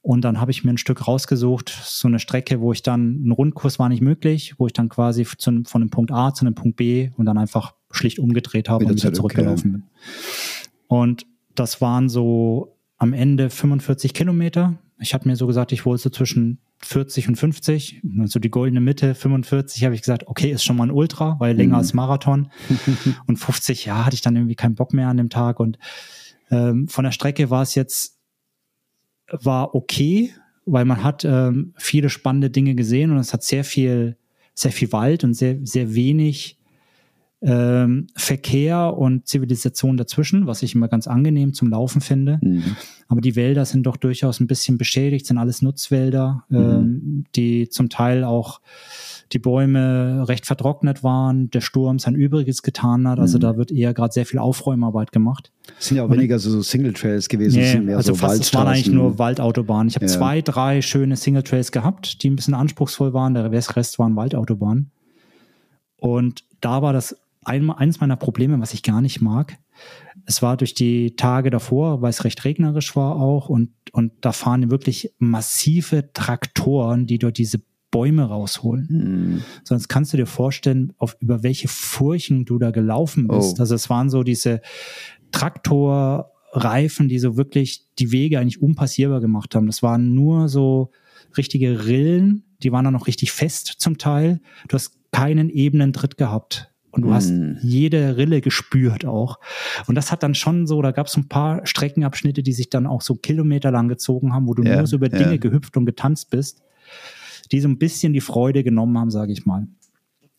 [0.02, 3.32] Und dann habe ich mir ein Stück rausgesucht, so eine Strecke, wo ich dann, ein
[3.32, 6.54] Rundkurs war nicht möglich, wo ich dann quasi zu, von einem Punkt A zu einem
[6.54, 9.82] Punkt B und dann einfach schlicht umgedreht habe Wieder und wieder zurück, zurückgelaufen bin.
[10.86, 14.78] Und das waren so am Ende 45 Kilometer.
[14.98, 18.80] Ich habe mir so gesagt, ich wollte so zwischen 40 und 50, also die goldene
[18.80, 21.78] Mitte, 45, habe ich gesagt, okay, ist schon mal ein Ultra, weil länger mhm.
[21.78, 22.50] als Marathon.
[23.26, 25.61] und 50, ja, hatte ich dann irgendwie keinen Bock mehr an dem Tag.
[25.61, 25.78] Und
[26.50, 28.18] ähm, von der Strecke war es jetzt,
[29.30, 30.32] war okay,
[30.64, 34.16] weil man hat ähm, viele spannende Dinge gesehen und es hat sehr viel,
[34.54, 36.56] sehr viel Wald und sehr, sehr wenig
[37.42, 42.38] ähm, Verkehr und Zivilisation dazwischen, was ich immer ganz angenehm zum Laufen finde.
[42.42, 42.77] Mhm.
[43.09, 46.59] Aber die Wälder sind doch durchaus ein bisschen beschädigt, sind alles Nutzwälder, mhm.
[46.59, 48.61] ähm, die zum Teil auch
[49.33, 53.18] die Bäume recht vertrocknet waren, der Sturm sein Übriges getan hat.
[53.18, 53.42] Also mhm.
[53.42, 55.53] da wird eher gerade sehr viel Aufräumarbeit gemacht.
[55.79, 57.87] Es sind ja auch und, weniger so Single Trails gewesen.
[57.87, 59.88] Nee, also so fast, es waren eigentlich nur Waldautobahnen.
[59.88, 60.12] Ich habe ja.
[60.12, 63.35] zwei, drei schöne Single Trails gehabt, die ein bisschen anspruchsvoll waren.
[63.35, 64.90] Der Rest waren Waldautobahnen.
[65.99, 69.59] Und da war das ein, eines meiner Probleme, was ich gar nicht mag.
[70.24, 74.32] Es war durch die Tage davor, weil es recht regnerisch war auch und, und da
[74.32, 78.88] fahren wirklich massive Traktoren, die dort diese Bäume rausholen.
[78.90, 79.42] Mhm.
[79.64, 83.59] Sonst kannst du dir vorstellen, auf, über welche Furchen du da gelaufen bist.
[83.59, 83.61] Oh.
[83.61, 84.61] Also es waren so diese
[85.30, 89.66] Traktorreifen, die so wirklich die Wege eigentlich unpassierbar gemacht haben.
[89.66, 90.90] Das waren nur so
[91.37, 94.40] richtige Rillen, die waren dann noch richtig fest zum Teil.
[94.68, 96.72] Du hast keinen ebenen Tritt gehabt.
[96.96, 97.12] Und du mm.
[97.12, 97.59] hast hm.
[97.61, 99.38] jede Rille gespürt auch.
[99.87, 102.87] Und das hat dann schon so, da gab es ein paar Streckenabschnitte, die sich dann
[102.87, 105.18] auch so Kilometer lang gezogen haben, wo du ja, nur so über ja.
[105.18, 106.62] Dinge gehüpft und getanzt bist,
[107.52, 109.66] die so ein bisschen die Freude genommen haben, sage ich mal.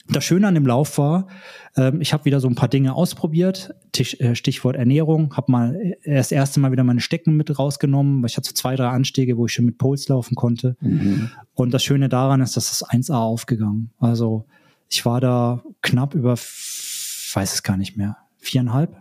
[0.10, 1.28] Das Schöne an dem Lauf war,
[1.76, 3.76] ähm, ich habe wieder so ein paar Dinge ausprobiert.
[3.92, 8.22] Tisch, äh, Stichwort Ernährung, habe mal äh, das erste Mal wieder meine Stecken mit rausgenommen,
[8.22, 10.78] weil ich hatte so zwei, drei Anstiege, wo ich schon mit Puls laufen konnte.
[10.80, 11.30] Mhm.
[11.54, 13.92] Und das Schöne daran ist, dass das 1A aufgegangen.
[14.00, 14.46] Also
[14.90, 18.96] ich war da knapp über, weiß es gar nicht mehr, viereinhalb?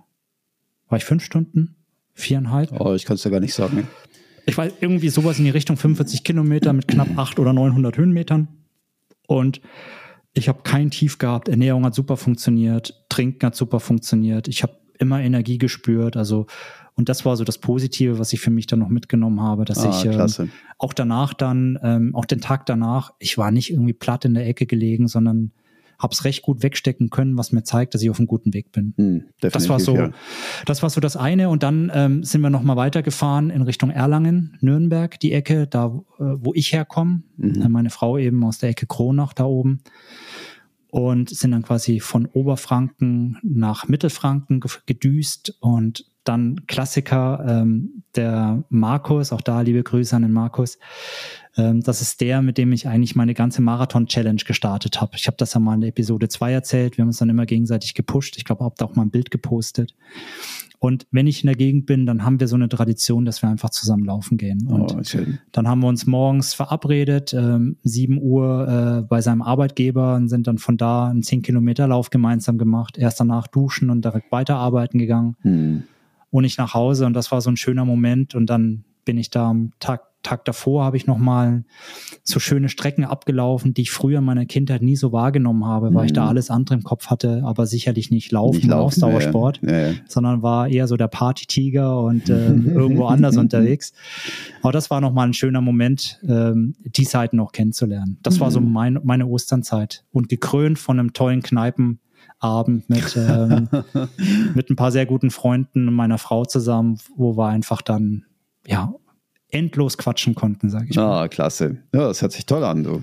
[0.88, 1.76] War ich fünf Stunden?
[2.14, 2.72] Viereinhalb?
[2.80, 3.86] Oh, ich kann es ja gar nicht sagen.
[4.46, 8.48] Ich war irgendwie sowas in die Richtung 45 Kilometer mit knapp 800 oder 900 Höhenmetern.
[9.26, 9.60] Und
[10.32, 11.48] ich habe kein Tief gehabt.
[11.48, 13.04] Ernährung hat super funktioniert.
[13.08, 14.48] Trinken hat super funktioniert.
[14.48, 16.16] Ich habe immer Energie gespürt.
[16.16, 16.46] Also,
[16.94, 19.78] und das war so das Positive, was ich für mich dann noch mitgenommen habe, dass
[19.78, 23.92] ah, ich ähm, auch danach dann, ähm, auch den Tag danach, ich war nicht irgendwie
[23.92, 25.52] platt in der Ecke gelegen, sondern
[25.98, 28.72] habe es recht gut wegstecken können, was mir zeigt, dass ich auf einem guten Weg
[28.72, 28.94] bin.
[28.96, 30.10] Hm, das war so, ja.
[30.66, 31.48] das war so das eine.
[31.48, 35.86] Und dann ähm, sind wir noch mal weitergefahren in Richtung Erlangen, Nürnberg, die Ecke, da
[36.18, 37.22] äh, wo ich herkomme.
[37.36, 37.62] Mhm.
[37.62, 39.80] Äh, meine Frau eben aus der Ecke Kronach da oben
[40.90, 49.32] und sind dann quasi von Oberfranken nach Mittelfranken gedüst und dann Klassiker, ähm, der Markus,
[49.32, 50.78] auch da liebe Grüße an den Markus,
[51.56, 55.12] ähm, das ist der, mit dem ich eigentlich meine ganze Marathon-Challenge gestartet habe.
[55.16, 56.96] Ich habe das ja mal in der Episode 2 erzählt.
[56.96, 58.36] Wir haben uns dann immer gegenseitig gepusht.
[58.36, 59.94] Ich glaube, habe da auch mal ein Bild gepostet.
[60.78, 63.48] Und wenn ich in der Gegend bin, dann haben wir so eine Tradition, dass wir
[63.48, 64.66] einfach zusammen laufen gehen.
[64.66, 65.20] Und oh,
[65.52, 70.46] dann haben wir uns morgens verabredet, ähm, 7 Uhr äh, bei seinem Arbeitgeber und sind
[70.46, 72.98] dann von da einen 10 Kilometer Lauf gemeinsam gemacht.
[72.98, 75.36] Erst danach duschen und direkt weiterarbeiten gegangen.
[75.40, 75.84] Hm.
[76.30, 78.34] Und ich nach Hause und das war so ein schöner Moment.
[78.34, 81.64] Und dann bin ich da am Tag Tag davor habe ich nochmal
[82.24, 86.02] so schöne Strecken abgelaufen, die ich früher in meiner Kindheit nie so wahrgenommen habe, weil
[86.02, 86.06] mhm.
[86.06, 86.28] ich da mhm.
[86.30, 89.94] alles andere im Kopf hatte, aber sicherlich nicht Laufen, nicht laufen Ausdauersport, ja, ja.
[90.08, 93.92] sondern war eher so der Party-Tiger und äh, irgendwo anders unterwegs.
[94.62, 98.18] Aber das war nochmal ein schöner Moment, ähm, die Seiten auch kennenzulernen.
[98.22, 98.40] Das mhm.
[98.40, 98.72] war so mhm.
[98.72, 102.00] mein, meine Osternzeit und gekrönt von einem tollen Kneipen.
[102.38, 103.68] Abend mit, ähm,
[104.54, 108.24] mit ein paar sehr guten Freunden und meiner Frau zusammen, wo wir einfach dann
[108.66, 108.94] ja
[109.50, 111.24] endlos quatschen konnten, sage ich mal.
[111.24, 111.78] Ah, klasse.
[111.94, 113.02] Ja, das hört sich toll an, du.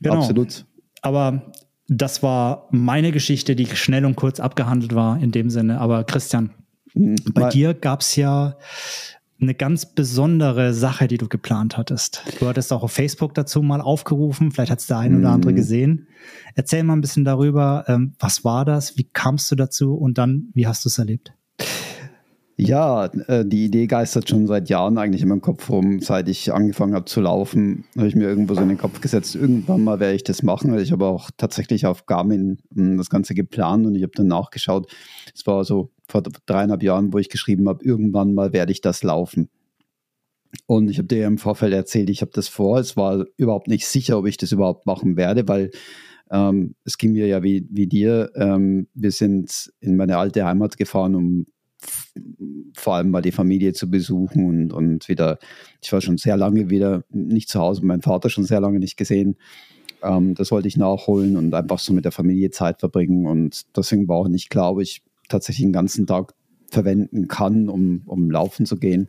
[0.00, 0.16] Genau.
[0.16, 0.66] Absolut.
[1.00, 1.52] Aber
[1.88, 5.80] das war meine Geschichte, die schnell und kurz abgehandelt war in dem Sinne.
[5.80, 6.50] Aber Christian,
[6.94, 7.16] mhm.
[7.32, 8.56] bei dir gab es ja
[9.42, 12.22] eine ganz besondere Sache, die du geplant hattest.
[12.38, 15.52] Du hattest auch auf Facebook dazu mal aufgerufen, vielleicht hat es der ein oder andere
[15.52, 15.56] mhm.
[15.56, 16.06] gesehen.
[16.54, 20.50] Erzähl mal ein bisschen darüber, ähm, was war das, wie kamst du dazu und dann,
[20.54, 21.32] wie hast du es erlebt?
[22.56, 26.00] Ja, äh, die Idee geistert schon seit Jahren eigentlich in meinem Kopf rum.
[26.00, 29.34] Seit ich angefangen habe zu laufen, habe ich mir irgendwo so in den Kopf gesetzt,
[29.34, 30.78] irgendwann mal werde ich das machen.
[30.78, 34.92] Ich habe auch tatsächlich auf Garmin hm, das Ganze geplant und ich habe dann nachgeschaut.
[35.34, 39.02] Es war so vor dreieinhalb Jahren, wo ich geschrieben habe, irgendwann mal werde ich das
[39.02, 39.48] laufen.
[40.66, 42.78] Und ich habe dir im Vorfeld erzählt, ich habe das vor.
[42.78, 45.70] Es war überhaupt nicht sicher, ob ich das überhaupt machen werde, weil
[46.30, 48.30] ähm, es ging mir ja wie, wie dir.
[48.36, 51.46] Ähm, wir sind in meine alte Heimat gefahren, um
[52.76, 55.38] vor allem mal die Familie zu besuchen und, und wieder,
[55.82, 58.96] ich war schon sehr lange wieder nicht zu Hause, meinen Vater schon sehr lange nicht
[58.96, 59.36] gesehen.
[60.02, 64.08] Ähm, das wollte ich nachholen und einfach so mit der Familie Zeit verbringen und deswegen
[64.08, 66.34] war auch nicht klar, ob ich tatsächlich den ganzen Tag
[66.70, 69.08] verwenden kann, um, um laufen zu gehen.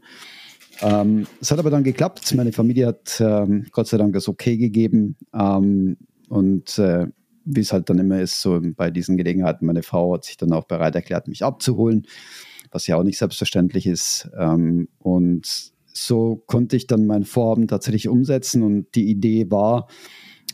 [0.82, 2.34] Ähm, es hat aber dann geklappt.
[2.36, 5.16] Meine Familie hat ähm, Gott sei Dank das Okay gegeben.
[5.34, 5.98] Ähm,
[6.30, 7.08] und äh,
[7.46, 10.52] wie es halt dann immer ist, so bei diesen Gelegenheiten, meine Frau hat sich dann
[10.54, 12.08] auch bereit erklärt, mich abzuholen,
[12.72, 14.30] was ja auch nicht selbstverständlich ist.
[14.38, 18.64] Ähm, und so konnte ich dann mein Vorhaben tatsächlich umsetzen.
[18.64, 19.88] Und die Idee war,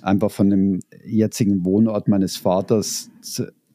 [0.02, 3.10] einfach von dem jetzigen Wohnort meines Vaters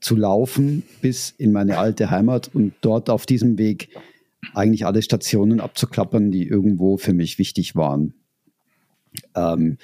[0.05, 3.89] zu, laufen bis in meine alte Heimat und dort auf diesem Weg
[4.53, 8.15] eigentlich alle Stationen abzuklappern, die irgendwo für mich wichtig waren.
[9.35, 9.79] Ähm,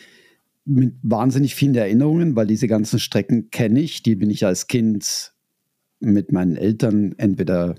[0.64, 4.02] mit wahnsinnig vielen Erinnerungen, weil diese ganzen Strecken kenne ich.
[4.02, 5.32] Die bin ich als Kind
[6.00, 7.76] mit meinen Eltern entweder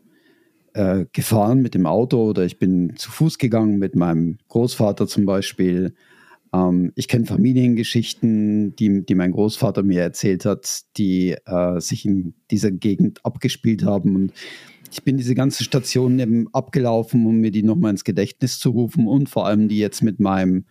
[0.74, 5.26] äh, gefahren mit dem Auto oder ich bin zu Fuß gegangen mit meinem Großvater zum
[5.26, 5.94] Beispiel.
[6.54, 12.34] Ähm, ich kenne Familiengeschichten, die, die mein Großvater mir erzählt hat, die äh, sich in
[12.50, 14.16] dieser Gegend abgespielt haben.
[14.16, 14.34] Und
[14.92, 19.08] ich bin diese ganzen Stationen eben abgelaufen, um mir die nochmal ins Gedächtnis zu rufen
[19.08, 20.66] und vor allem die jetzt mit meinem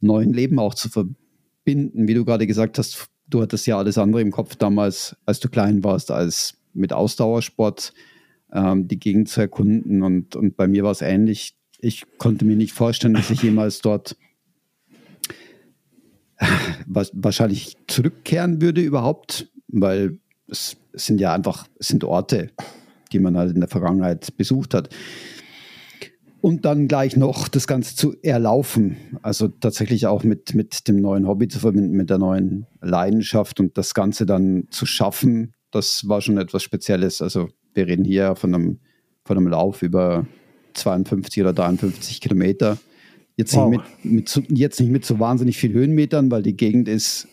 [0.00, 2.06] neuen Leben auch zu verbinden.
[2.06, 5.48] Wie du gerade gesagt hast, du hattest ja alles andere im Kopf damals, als du
[5.48, 7.92] klein warst, als mit Ausdauersport
[8.52, 10.02] ähm, die Gegend zu erkunden.
[10.02, 11.56] Und, und bei mir war es ähnlich.
[11.80, 14.16] Ich konnte mir nicht vorstellen, dass ich jemals dort
[16.86, 20.18] wahrscheinlich zurückkehren würde überhaupt, weil
[20.48, 22.50] es, sind ja einfach, es sind Orte,
[23.12, 24.88] die man halt in der Vergangenheit besucht hat.
[26.40, 31.26] Und dann gleich noch das Ganze zu erlaufen, also tatsächlich auch mit, mit dem neuen
[31.26, 36.20] Hobby zu verbinden, mit der neuen Leidenschaft und das Ganze dann zu schaffen, das war
[36.20, 37.20] schon etwas Spezielles.
[37.20, 38.78] Also wir reden hier von einem,
[39.24, 40.26] von einem Lauf über
[40.74, 42.78] 52 oder 53 Kilometer.
[43.36, 43.70] Jetzt, wow.
[43.70, 47.28] nicht mit, mit, jetzt nicht mit so wahnsinnig viel Höhenmetern, weil die Gegend ist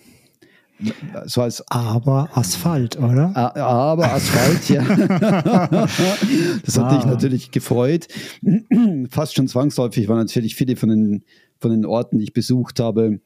[1.26, 3.36] so als aber Asphalt, oder?
[3.36, 4.84] Aber Asphalt, ja.
[6.66, 6.96] das hat ah.
[6.96, 8.08] dich natürlich gefreut.
[9.10, 11.24] Fast schon zwangsläufig waren natürlich viele von den,
[11.60, 13.20] von den Orten, die ich besucht habe,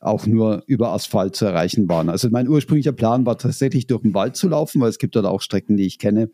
[0.00, 2.08] auch nur über Asphalt zu erreichen waren.
[2.08, 5.26] Also mein ursprünglicher Plan war tatsächlich durch den Wald zu laufen, weil es gibt dort
[5.26, 6.30] auch Strecken, die ich kenne,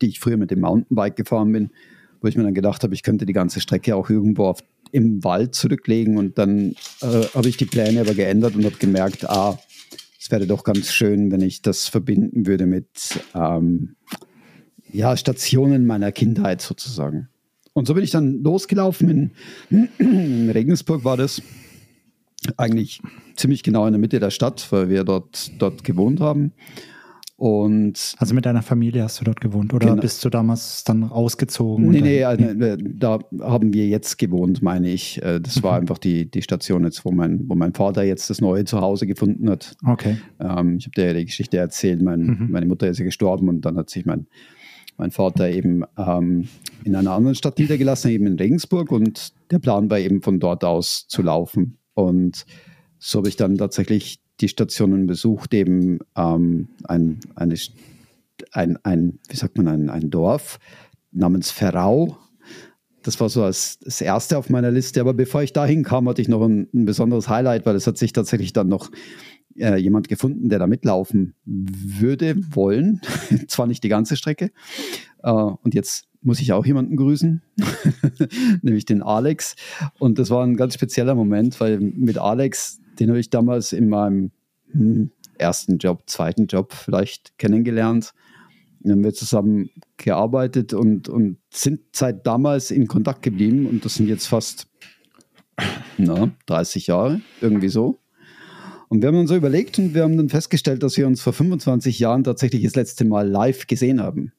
[0.00, 1.70] die ich früher mit dem Mountainbike gefahren bin,
[2.20, 4.60] wo ich mir dann gedacht habe, ich könnte die ganze Strecke auch irgendwo auf
[4.92, 9.28] im Wald zurücklegen und dann äh, habe ich die Pläne aber geändert und habe gemerkt,
[9.28, 9.58] ah,
[10.18, 13.96] es wäre doch ganz schön, wenn ich das verbinden würde mit ähm,
[14.92, 17.28] ja, Stationen meiner Kindheit sozusagen.
[17.72, 19.32] Und so bin ich dann losgelaufen.
[19.70, 21.42] In, in Regensburg war das
[22.56, 23.00] eigentlich
[23.36, 26.52] ziemlich genau in der Mitte der Stadt, weil wir dort, dort gewohnt haben.
[27.38, 30.00] Und also mit deiner Familie hast du dort gewohnt oder genau.
[30.00, 31.90] bist du damals dann ausgezogen?
[31.90, 32.46] Nee, nee, also,
[32.78, 35.22] da haben wir jetzt gewohnt, meine ich.
[35.22, 35.80] Äh, das war mhm.
[35.82, 39.50] einfach die, die Station jetzt, wo mein, wo mein Vater jetzt das neue Zuhause gefunden
[39.50, 39.76] hat.
[39.84, 40.16] Okay.
[40.40, 42.48] Ähm, ich habe dir ja die Geschichte erzählt, mein, mhm.
[42.50, 44.26] meine Mutter ist ja gestorben und dann hat sich mein,
[44.96, 46.48] mein Vater eben ähm,
[46.84, 50.64] in einer anderen Stadt niedergelassen, eben in Regensburg und der Plan war eben von dort
[50.64, 51.76] aus zu laufen.
[51.92, 52.46] Und
[52.98, 57.54] so habe ich dann tatsächlich die Stationen besucht, eben ähm, ein, eine,
[58.52, 60.58] ein, ein, wie sagt man, ein, ein Dorf
[61.12, 62.18] namens Ferrau.
[63.02, 65.00] Das war so als das erste auf meiner Liste.
[65.00, 67.98] Aber bevor ich dahin kam, hatte ich noch ein, ein besonderes Highlight, weil es hat
[67.98, 68.90] sich tatsächlich dann noch
[69.58, 73.00] äh, jemand gefunden, der da mitlaufen würde, wollen.
[73.48, 74.50] Zwar nicht die ganze Strecke.
[75.22, 77.40] Äh, und jetzt muss ich auch jemanden grüßen,
[78.62, 79.54] nämlich den Alex.
[79.98, 83.88] Und das war ein ganz spezieller Moment, weil mit Alex, den habe ich damals in
[83.88, 84.30] meinem
[84.70, 88.12] hm, ersten Job, zweiten Job vielleicht kennengelernt.
[88.80, 93.66] Dann haben wir zusammen gearbeitet und, und sind seit damals in Kontakt geblieben.
[93.66, 94.68] Und das sind jetzt fast
[95.98, 97.98] na, 30 Jahre, irgendwie so.
[98.88, 101.32] Und wir haben uns so überlegt und wir haben dann festgestellt, dass wir uns vor
[101.32, 104.32] 25 Jahren tatsächlich das letzte Mal live gesehen haben.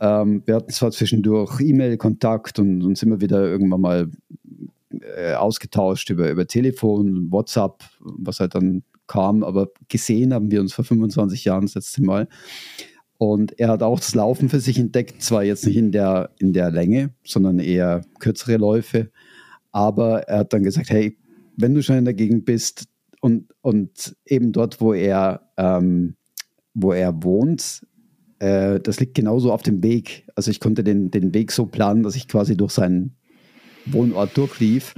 [0.00, 4.10] Ähm, wir hatten zwar zwischendurch E-Mail-Kontakt und uns immer wieder irgendwann mal
[5.02, 10.74] äh, ausgetauscht über, über Telefon, WhatsApp, was halt dann kam, aber gesehen haben wir uns
[10.74, 12.28] vor 25 Jahren das letzte Mal.
[13.16, 16.52] Und er hat auch das Laufen für sich entdeckt, zwar jetzt nicht in der, in
[16.52, 19.10] der Länge, sondern eher kürzere Läufe.
[19.72, 21.18] Aber er hat dann gesagt, hey,
[21.56, 22.84] wenn du schon in der Gegend bist
[23.20, 26.14] und, und eben dort, wo er, ähm,
[26.74, 27.84] wo er wohnt,
[28.38, 30.26] äh, das liegt genauso auf dem Weg.
[30.36, 33.16] Also ich konnte den, den Weg so planen, dass ich quasi durch seinen
[33.86, 34.94] Wohnort durchlief.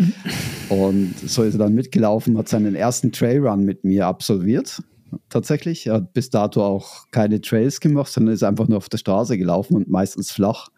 [0.69, 4.83] Und so ist er dann mitgelaufen, hat seinen ersten Trailrun mit mir absolviert.
[5.29, 5.87] Tatsächlich.
[5.87, 9.39] Er hat bis dato auch keine Trails gemacht, sondern ist einfach nur auf der Straße
[9.39, 10.69] gelaufen und meistens flach.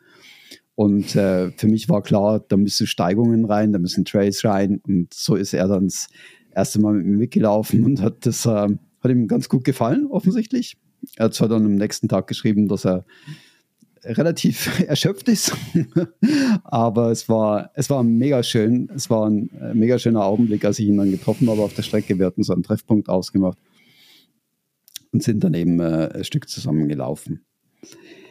[0.74, 4.80] Und äh, für mich war klar, da müssen Steigungen rein, da müssen Trails rein.
[4.86, 6.08] Und so ist er dann das
[6.54, 8.68] erste Mal mit mir mitgelaufen und hat das äh,
[9.02, 10.76] hat ihm ganz gut gefallen, offensichtlich.
[11.16, 13.04] Er hat zwar dann am nächsten Tag geschrieben, dass er
[14.04, 15.56] relativ erschöpft ist.
[16.64, 18.90] Aber es war, es war mega schön.
[18.94, 21.82] Es war ein äh, mega schöner Augenblick, als ich ihn dann getroffen habe auf der
[21.82, 22.18] Strecke.
[22.18, 23.58] Wir hatten so einen Treffpunkt ausgemacht
[25.12, 27.44] und sind dann eben äh, ein Stück zusammen gelaufen.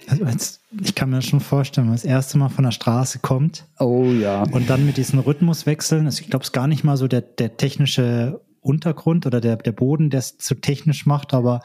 [0.08, 3.20] Also jetzt, ich kann mir schon vorstellen, wenn man das erste Mal von der Straße
[3.20, 3.66] kommt.
[3.80, 4.44] Oh ja.
[4.44, 7.22] Und dann mit diesen Rhythmuswechseln, also ich glaube, es ist gar nicht mal so der,
[7.22, 11.62] der technische Untergrund oder der, der Boden, der es zu technisch macht, aber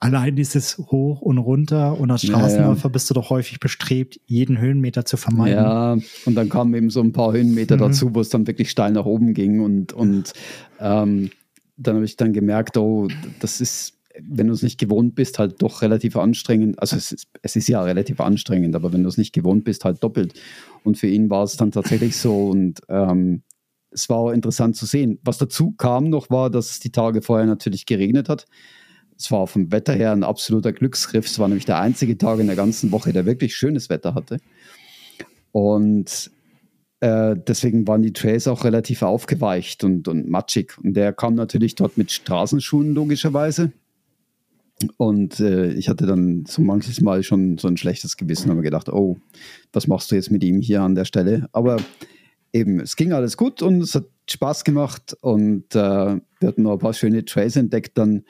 [0.00, 2.88] allein dieses Hoch und runter und als Straßenläufer ja, ja.
[2.88, 5.64] bist du doch häufig bestrebt, jeden Höhenmeter zu vermeiden.
[5.64, 7.80] Ja, und dann kamen eben so ein paar Höhenmeter mhm.
[7.80, 10.32] dazu, wo es dann wirklich steil nach oben ging und, und
[10.80, 11.30] ähm,
[11.76, 13.08] dann habe ich dann gemerkt, oh,
[13.40, 16.78] das ist, wenn du es nicht gewohnt bist, halt doch relativ anstrengend.
[16.80, 19.84] Also es ist, es ist ja relativ anstrengend, aber wenn du es nicht gewohnt bist,
[19.84, 20.34] halt doppelt.
[20.84, 23.42] Und für ihn war es dann tatsächlich so und ähm,
[23.90, 25.18] es war auch interessant zu sehen.
[25.24, 28.46] Was dazu kam noch war, dass es die Tage vorher natürlich geregnet hat.
[29.18, 31.26] Es war vom Wetter her ein absoluter Glücksgriff.
[31.26, 34.38] Es war nämlich der einzige Tag in der ganzen Woche, der wirklich schönes Wetter hatte.
[35.50, 36.30] Und
[37.00, 40.78] äh, deswegen waren die Trails auch relativ aufgeweicht und, und matschig.
[40.78, 43.72] Und der kam natürlich dort mit Straßenschuhen, logischerweise.
[44.96, 48.62] Und äh, ich hatte dann so manches Mal schon so ein schlechtes Gewissen und habe
[48.62, 49.18] gedacht, oh,
[49.72, 51.48] was machst du jetzt mit ihm hier an der Stelle?
[51.50, 51.78] Aber
[52.52, 56.72] eben, es ging alles gut und es hat Spaß gemacht und äh, wir hatten noch
[56.72, 58.24] ein paar schöne Trails entdeckt dann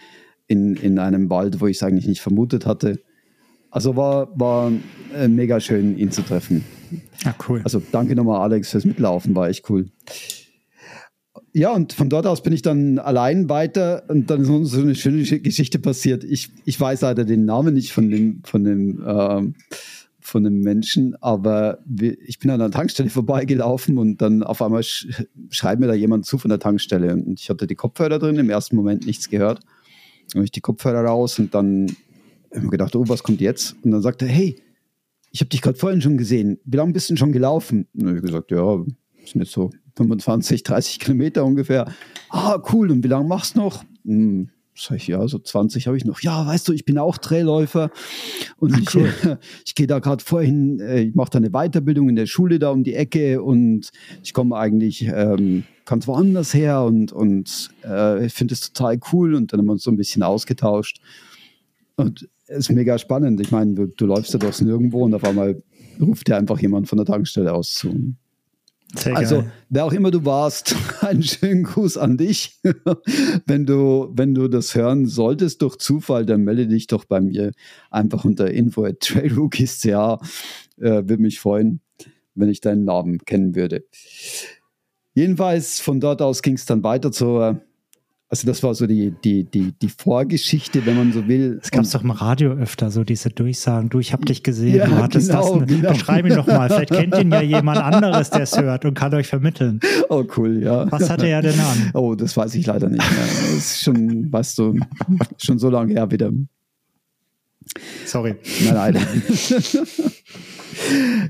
[0.48, 3.00] in, in einem Wald, wo ich es eigentlich nicht vermutet hatte.
[3.70, 4.72] Also war, war
[5.14, 6.64] äh, mega schön, ihn zu treffen.
[7.22, 7.61] Ja, cool.
[7.62, 9.87] Also danke nochmal, Alex, fürs Mitlaufen, war echt cool.
[11.52, 14.94] Ja, und von dort aus bin ich dann allein weiter und dann ist so eine
[14.94, 16.24] schöne Geschichte passiert.
[16.24, 19.42] Ich, ich weiß leider den Namen nicht von dem, von dem, äh,
[20.18, 21.78] von dem Menschen, aber
[22.26, 25.08] ich bin an der Tankstelle vorbeigelaufen und dann auf einmal sch
[25.50, 28.50] schreibt mir da jemand zu von der Tankstelle und ich hatte die Kopfhörer drin, im
[28.50, 29.61] ersten Moment nichts gehört
[30.34, 31.88] habe ich die Kopfhörer raus und dann
[32.54, 33.76] habe ich gedacht, oh, was kommt jetzt?
[33.82, 34.56] Und dann sagte er, hey,
[35.30, 36.58] ich habe dich gerade vorhin schon gesehen.
[36.64, 37.86] Wie lange bist du denn schon gelaufen?
[37.92, 38.84] Und dann habe ich gesagt, ja,
[39.24, 41.92] sind jetzt so 25, 30 Kilometer ungefähr.
[42.30, 42.90] Ah, cool.
[42.90, 43.84] Und wie lange machst du noch?
[44.04, 46.20] Hm, sag ich, ja, so 20 habe ich noch.
[46.22, 47.90] Ja, weißt du, ich bin auch Trailläufer
[48.58, 49.38] und Ach, ich, cool.
[49.66, 52.70] ich gehe da gerade vorhin, äh, ich mache da eine Weiterbildung in der Schule da
[52.70, 53.90] um die Ecke und
[54.22, 59.52] ich komme eigentlich ähm, ganz woanders her und, und äh, finde es total cool und
[59.52, 61.00] dann haben wir uns so ein bisschen ausgetauscht
[61.96, 63.40] und es ist mega spannend.
[63.40, 65.62] Ich meine, du, du läufst ja durchs Nirgendwo und auf einmal
[66.00, 68.14] ruft dir einfach jemand von der Tankstelle aus zu.
[68.94, 69.53] Sehr also, geil.
[69.68, 72.61] wer auch immer du warst, einen schönen Gruß an dich.
[73.46, 77.53] wenn, du, wenn du das hören solltest durch Zufall, dann melde dich doch bei mir
[77.90, 80.20] einfach unter info at trailrookies.ca.
[80.79, 81.81] Äh, Würde mich freuen,
[82.35, 83.85] wenn ich deinen Namen kennen würde.
[85.14, 87.61] Jedenfalls von dort aus ging es dann weiter zur,
[88.30, 91.58] also das war so die, die, die, die Vorgeschichte, wenn man so will.
[91.62, 94.76] Es gab es doch im Radio öfter, so diese Durchsagen, du, ich habe dich gesehen,
[94.76, 95.68] ja, du hattest genau, das.
[95.68, 95.92] Genau.
[95.92, 99.14] Beschreib ihn doch mal, vielleicht kennt ihn ja jemand anderes, der es hört und kann
[99.14, 99.80] euch vermitteln.
[100.10, 100.90] Oh cool, ja.
[100.92, 101.90] Was hatte er denn an?
[101.94, 103.20] Oh, das weiß ich leider nicht mehr.
[103.20, 104.78] Das ist schon, weißt du,
[105.38, 106.30] schon so lange her wieder.
[108.04, 108.36] Sorry.
[108.64, 109.22] Nein, nein.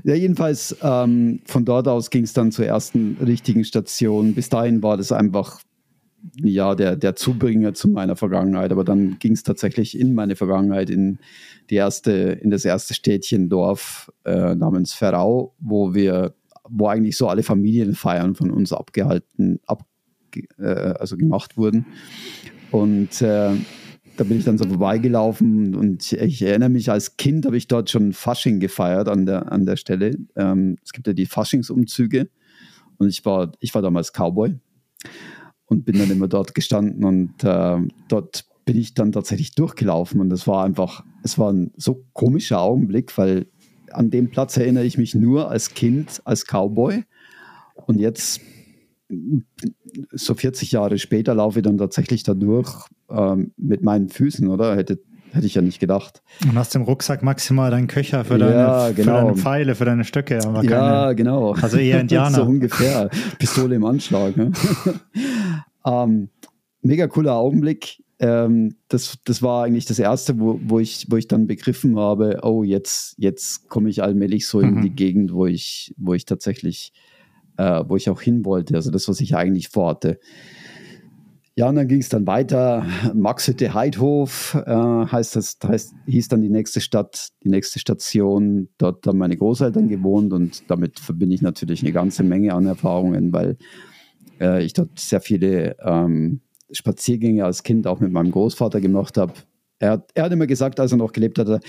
[0.03, 4.33] ja, jedenfalls ähm, von dort aus ging es dann zur ersten richtigen Station.
[4.33, 5.61] Bis dahin war das einfach
[6.41, 10.89] ja der, der Zubringer zu meiner Vergangenheit, aber dann ging es tatsächlich in meine Vergangenheit,
[10.89, 11.19] in
[11.69, 16.35] die erste, in das erste Städtchen Dorf äh, namens Ferrau, wo wir,
[16.67, 19.85] wo eigentlich so alle Familienfeiern von uns abgehalten, ab,
[20.57, 21.85] äh, also gemacht wurden.
[22.71, 23.51] Und äh,
[24.17, 27.89] da bin ich dann so vorbeigelaufen und ich erinnere mich, als Kind habe ich dort
[27.89, 30.17] schon Fasching gefeiert an der, an der Stelle.
[30.35, 32.29] Ähm, es gibt ja die Faschingsumzüge
[32.97, 34.59] und ich war, ich war damals Cowboy
[35.69, 37.77] und bin dann immer dort gestanden und äh,
[38.09, 42.59] dort bin ich dann tatsächlich durchgelaufen und es war einfach, es war ein so komischer
[42.59, 43.47] Augenblick, weil
[43.91, 47.03] an dem Platz erinnere ich mich nur als Kind, als Cowboy
[47.87, 48.41] und jetzt
[50.11, 54.75] so 40 Jahre später laufe ich dann tatsächlich da durch ähm, mit meinen Füßen, oder?
[54.75, 54.99] Hätte,
[55.31, 56.21] hätte ich ja nicht gedacht.
[56.43, 59.19] Und hast im Rucksack maximal deinen Köcher für deine, ja, genau.
[59.19, 60.39] für deine Pfeile, für deine Stöcke.
[60.45, 61.53] Aber keine, ja, genau.
[61.53, 62.37] Also eher Indianer.
[62.37, 63.09] so ungefähr.
[63.37, 64.35] Pistole im Anschlag.
[64.37, 64.51] Ne?
[65.85, 66.29] ähm,
[66.81, 68.03] mega cooler Augenblick.
[68.19, 72.39] Ähm, das, das war eigentlich das Erste, wo, wo, ich, wo ich dann begriffen habe,
[72.43, 74.81] oh, jetzt, jetzt komme ich allmählich so in mhm.
[74.81, 76.91] die Gegend, wo ich, wo ich tatsächlich
[77.59, 80.19] äh, wo ich auch hin wollte, also das, was ich eigentlich vorhatte.
[81.59, 82.85] Ja, und dann ging es dann weiter.
[83.13, 88.69] Maxhütte Heidhof äh, heißt das, heißt, hieß dann die nächste Stadt, die nächste Station.
[88.77, 93.33] Dort haben meine Großeltern gewohnt und damit verbinde ich natürlich eine ganze Menge an Erfahrungen,
[93.33, 93.57] weil
[94.39, 96.39] äh, ich dort sehr viele ähm,
[96.71, 99.33] Spaziergänge als Kind auch mit meinem Großvater gemacht habe.
[99.79, 101.59] Er, er, hat immer gesagt, als er noch gelebt hatte,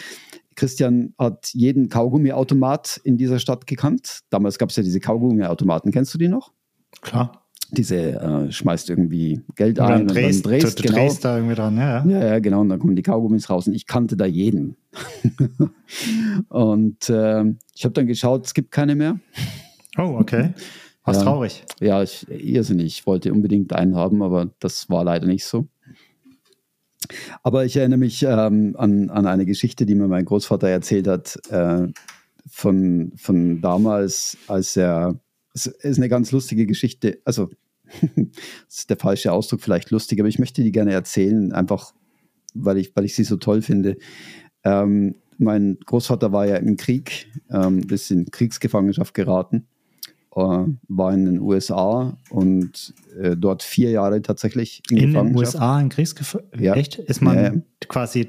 [0.55, 4.21] Christian hat jeden Kaugummiautomat in dieser Stadt gekannt.
[4.31, 5.91] Damals gab es ja diese Kaugummiautomaten.
[5.91, 6.53] Kennst du die noch?
[7.01, 7.40] Klar.
[7.73, 10.95] Diese äh, schmeißt irgendwie Geld Und ein dann und drehst, dann drehst, du, genau.
[10.99, 12.05] drehst da irgendwie dran, ja.
[12.05, 12.11] ja.
[12.11, 12.61] Ja, ja, genau.
[12.61, 13.67] Und dann kommen die Kaugummis raus.
[13.67, 14.77] Und ich kannte da jeden.
[16.49, 17.45] und äh,
[17.75, 19.19] ich habe dann geschaut, es gibt keine mehr.
[19.99, 20.55] Oh, okay.
[21.05, 21.23] Was Ja.
[21.25, 21.65] traurig.
[21.81, 22.87] Ja, ich, irrsinnig.
[22.87, 25.67] Ich wollte unbedingt einen haben, aber das war leider nicht so.
[27.43, 31.39] Aber ich erinnere mich ähm, an, an eine Geschichte, die mir mein Großvater erzählt hat,
[31.51, 31.89] äh,
[32.49, 35.19] von, von damals, als er,
[35.55, 37.49] es ist eine ganz lustige Geschichte, also
[38.17, 41.93] das ist der falsche Ausdruck, vielleicht lustig, aber ich möchte die gerne erzählen, einfach
[42.55, 43.97] weil ich, weil ich sie so toll finde.
[44.65, 49.67] Ähm, mein Großvater war ja im Krieg, ähm, ist in Kriegsgefangenschaft geraten,
[50.37, 55.37] äh, war in den USA und äh, dort vier Jahre tatsächlich in, In den.
[55.37, 56.65] USA in Kriegsgefangenschaften?
[56.65, 56.75] Ja.
[56.75, 56.99] Echt?
[56.99, 57.61] Ist man Ja, ja.
[57.89, 58.29] quasi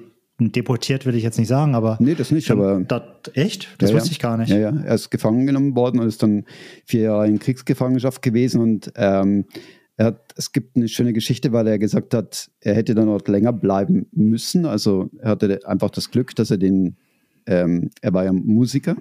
[0.50, 1.98] deportiert, will ich jetzt nicht sagen, aber.
[2.00, 3.68] Nee, das nicht, aber Dat, echt?
[3.78, 4.12] Das Ja, wusste ja.
[4.14, 4.50] ich gar nicht.
[4.50, 6.46] Ja, ja, er ist gefangen genommen worden und ist dann
[6.86, 9.46] vier Jahre in Kriegsgefangenschaft gewesen und ähm,
[9.98, 13.28] er hat, es gibt eine schöne Geschichte, weil er gesagt hat, er hätte dann dort
[13.28, 14.66] länger bleiben müssen.
[14.66, 16.96] Also er hatte einfach das Glück, dass er den,
[17.46, 18.96] ähm, er war ja Musiker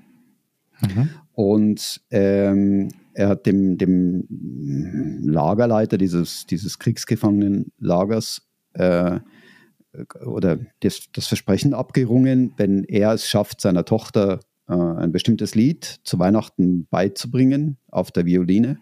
[0.83, 1.09] Mhm.
[1.33, 4.25] und ähm, er hat dem, dem
[5.23, 8.43] Lagerleiter dieses, dieses Kriegsgefangenenlagers
[8.75, 9.21] äh,
[10.25, 16.01] oder das, das Versprechen abgerungen, wenn er es schafft, seiner Tochter äh, ein bestimmtes Lied
[16.05, 18.79] zu Weihnachten beizubringen auf der Violine,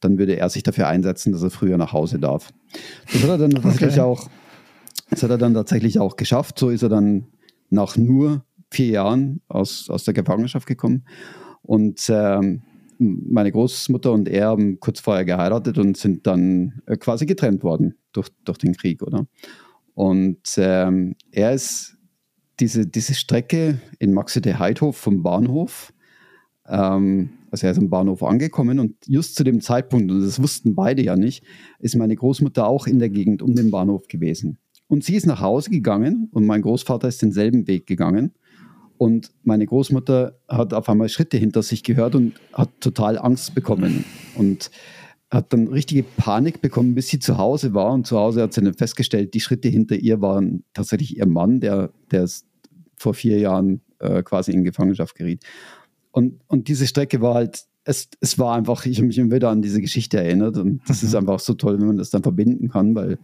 [0.00, 2.52] dann würde er sich dafür einsetzen, dass er früher nach Hause darf.
[3.12, 4.00] Das hat er dann tatsächlich Okay.
[4.00, 4.28] auch,
[5.10, 6.58] das hat er dann tatsächlich auch geschafft.
[6.58, 7.26] So ist er dann
[7.70, 11.04] nach nur vier Jahren aus, aus der Gefangenschaft gekommen.
[11.62, 12.62] Und ähm,
[12.98, 17.94] meine Großmutter und er haben kurz vorher geheiratet und sind dann äh, quasi getrennt worden
[18.12, 19.26] durch, durch den Krieg, oder?
[19.94, 21.96] Und ähm, er ist
[22.60, 25.92] diese, diese Strecke in Maxete Heidhof vom Bahnhof,
[26.66, 30.74] ähm, also er ist am Bahnhof angekommen und just zu dem Zeitpunkt, und das wussten
[30.74, 31.44] beide ja nicht,
[31.78, 34.58] ist meine Großmutter auch in der Gegend um den Bahnhof gewesen.
[34.88, 38.32] Und sie ist nach Hause gegangen und mein Großvater ist denselben Weg gegangen.
[38.98, 44.04] Und meine Großmutter hat auf einmal Schritte hinter sich gehört und hat total Angst bekommen.
[44.36, 44.70] Und
[45.32, 47.92] hat dann richtige Panik bekommen, bis sie zu Hause war.
[47.92, 51.58] Und zu Hause hat sie dann festgestellt, die Schritte hinter ihr waren tatsächlich ihr Mann,
[51.60, 52.46] der, der ist
[52.96, 55.42] vor vier Jahren äh, quasi in Gefangenschaft geriet.
[56.10, 59.48] Und, und diese Strecke war halt, es, es war einfach, ich habe mich immer wieder
[59.48, 60.56] an diese Geschichte erinnert.
[60.58, 61.08] Und das Mhm.
[61.08, 63.18] ist einfach so toll, wenn man das dann verbinden kann, weil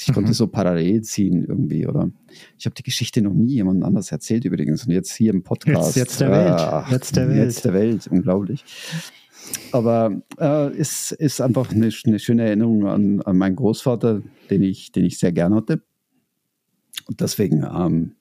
[0.00, 0.34] ich konnte Mhm.
[0.34, 1.86] so parallel ziehen irgendwie.
[1.88, 2.08] Oder
[2.56, 4.86] ich habe die Geschichte noch nie jemand anders erzählt übrigens.
[4.86, 5.96] Und jetzt hier im Podcast.
[5.96, 6.90] Jetzt- jetzt der Welt.
[6.92, 7.36] Jetzt der Welt.
[7.38, 8.06] Jetzt der Welt.
[8.06, 8.64] Unglaublich.
[9.72, 14.92] Aber äh, es ist einfach eine, eine schöne Erinnerung an, an meinen Großvater, den ich,
[14.92, 15.82] den ich sehr gern hatte.
[17.06, 18.16] Und deswegen, ähm,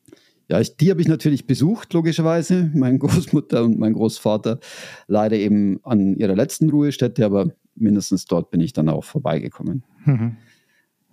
[0.49, 2.71] ja, ich, die habe ich natürlich besucht, logischerweise.
[2.73, 4.59] Meine Großmutter und mein Großvater
[5.07, 9.83] leider eben an ihrer letzten Ruhestätte, aber mindestens dort bin ich dann auch vorbeigekommen.
[10.05, 10.37] Mhm.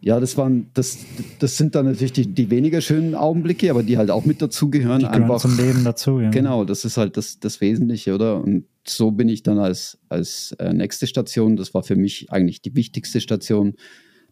[0.00, 0.98] Ja, das waren, das,
[1.38, 4.98] das sind dann natürlich die, die weniger schönen Augenblicke, aber die halt auch mit dazugehören.
[4.98, 6.28] Die gehören Einfach zum Leben dazu, ja.
[6.28, 8.42] Genau, das ist halt das, das Wesentliche, oder?
[8.42, 12.62] Und so bin ich dann als, als äh, nächste Station, das war für mich eigentlich
[12.62, 13.74] die wichtigste Station,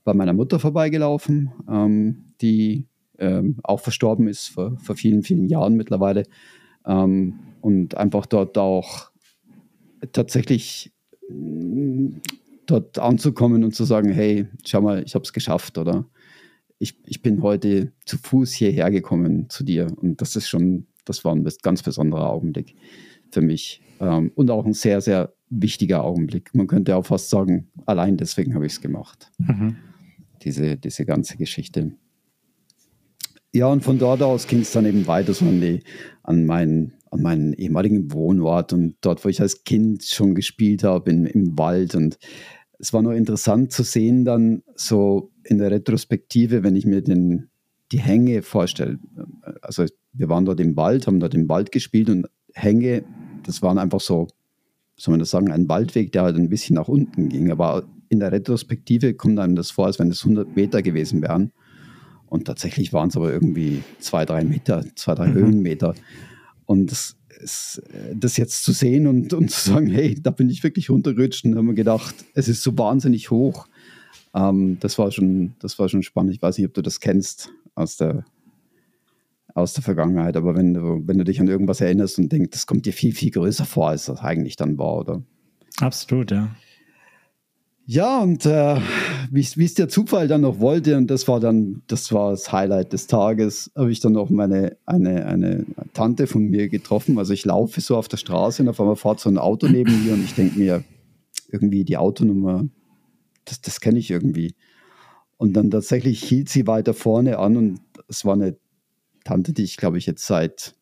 [0.05, 2.89] bei meiner Mutter vorbeigelaufen, ähm, die
[3.19, 6.25] ähm, auch verstorben ist vor, vor vielen, vielen Jahren mittlerweile.
[6.87, 9.13] Ähm, und einfach dort auch
[10.11, 10.93] tatsächlich
[12.67, 16.07] dort anzukommen und zu sagen, hey, schau mal, ich habe es geschafft, oder?
[16.79, 19.87] Ich, ich bin heute zu Fuß hierher gekommen zu dir.
[19.97, 22.75] Und das ist schon, das war ein ganz besonderer Augenblick
[23.33, 23.81] für mich.
[24.01, 26.55] Ähm, und auch ein sehr, sehr wichtiger Augenblick.
[26.55, 29.77] Man könnte auch fast sagen, allein deswegen habe ich es gemacht Mhm.
[30.43, 31.93] diese, diese ganze Geschichte.
[33.55, 35.81] Ja, und von dort aus ging es dann eben weiter so an, die,
[36.23, 41.11] an, meinen, an meinen ehemaligen Wohnort und dort, wo ich als Kind schon gespielt habe,
[41.11, 41.95] in, im Wald.
[41.95, 42.19] Und
[42.79, 47.51] es war nur interessant zu sehen, dann so in der Retrospektive, wenn ich mir den,
[47.93, 48.99] die Hänge vorstelle.
[49.61, 53.05] Also, wir waren dort im Wald, haben dort im Wald gespielt und Hänge,
[53.45, 54.29] das waren einfach so,
[54.97, 57.51] soll man das sagen, ein Waldweg, der halt ein bisschen nach unten ging.
[57.51, 61.53] Aber in der Retrospektive kommt einem das vor, als wenn es 100 Meter gewesen wären.
[62.27, 65.35] Und tatsächlich waren es aber irgendwie zwei, drei Meter, zwei, drei Mhm.
[65.35, 65.95] Höhenmeter.
[66.67, 70.49] Und das, ist, äh, das jetzt zu sehen und, und zu sagen, hey, da bin
[70.49, 73.67] ich wirklich runtergerutscht und haben wir gedacht, es ist so wahnsinnig hoch.
[74.35, 76.35] Ähm, das, war schon, das war schon spannend.
[76.35, 78.25] Ich weiß nicht, ob du das kennst aus der,
[79.55, 82.67] aus der Vergangenheit, aber wenn du, wenn du dich an irgendwas erinnerst und denkst, das
[82.67, 85.23] kommt dir viel, viel größer vor, als das eigentlich dann war, oder?
[85.81, 86.55] Absolut, ja.
[87.85, 88.77] Ja, und äh,
[89.31, 92.93] wie es der Zufall dann noch wollte, und das war dann, das war das Highlight
[92.93, 97.19] des Tages, habe ich dann noch meine, eine, eine Tante von mir getroffen.
[97.19, 100.05] Also ich laufe so auf der Straße und auf einmal fährt so ein Auto neben
[100.05, 100.85] mir und ich denke mir,
[101.51, 102.67] irgendwie die Autonummer,
[103.45, 104.55] das, das kenne ich irgendwie.
[105.37, 108.57] Und dann tatsächlich hielt sie weiter vorne an und es war eine
[109.25, 110.75] Tante, die ich glaube ich jetzt seit,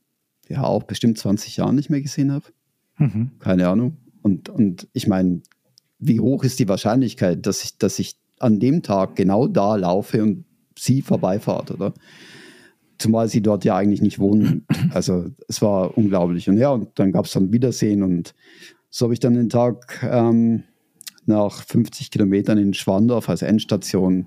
[0.49, 2.47] ja, auch bestimmt 20 Jahren nicht mehr gesehen habe.
[2.99, 3.31] Mhm.
[3.39, 3.97] Keine Ahnung.
[4.23, 5.43] Und, und ich meine,
[5.99, 10.23] wie hoch ist die Wahrscheinlichkeit, dass ich, dass ich an dem Tag genau da laufe
[10.23, 10.45] und
[10.79, 11.93] sie vorbeifahrt, oder?
[12.99, 14.67] Zumal sie dort ja eigentlich nicht wohnen.
[14.93, 16.49] Also es war unglaublich.
[16.49, 18.35] Und ja, und dann gab es dann Wiedersehen und
[18.89, 20.65] so habe ich dann den Tag ähm,
[21.27, 24.27] nach 50 Kilometern in Schwandorf als Endstation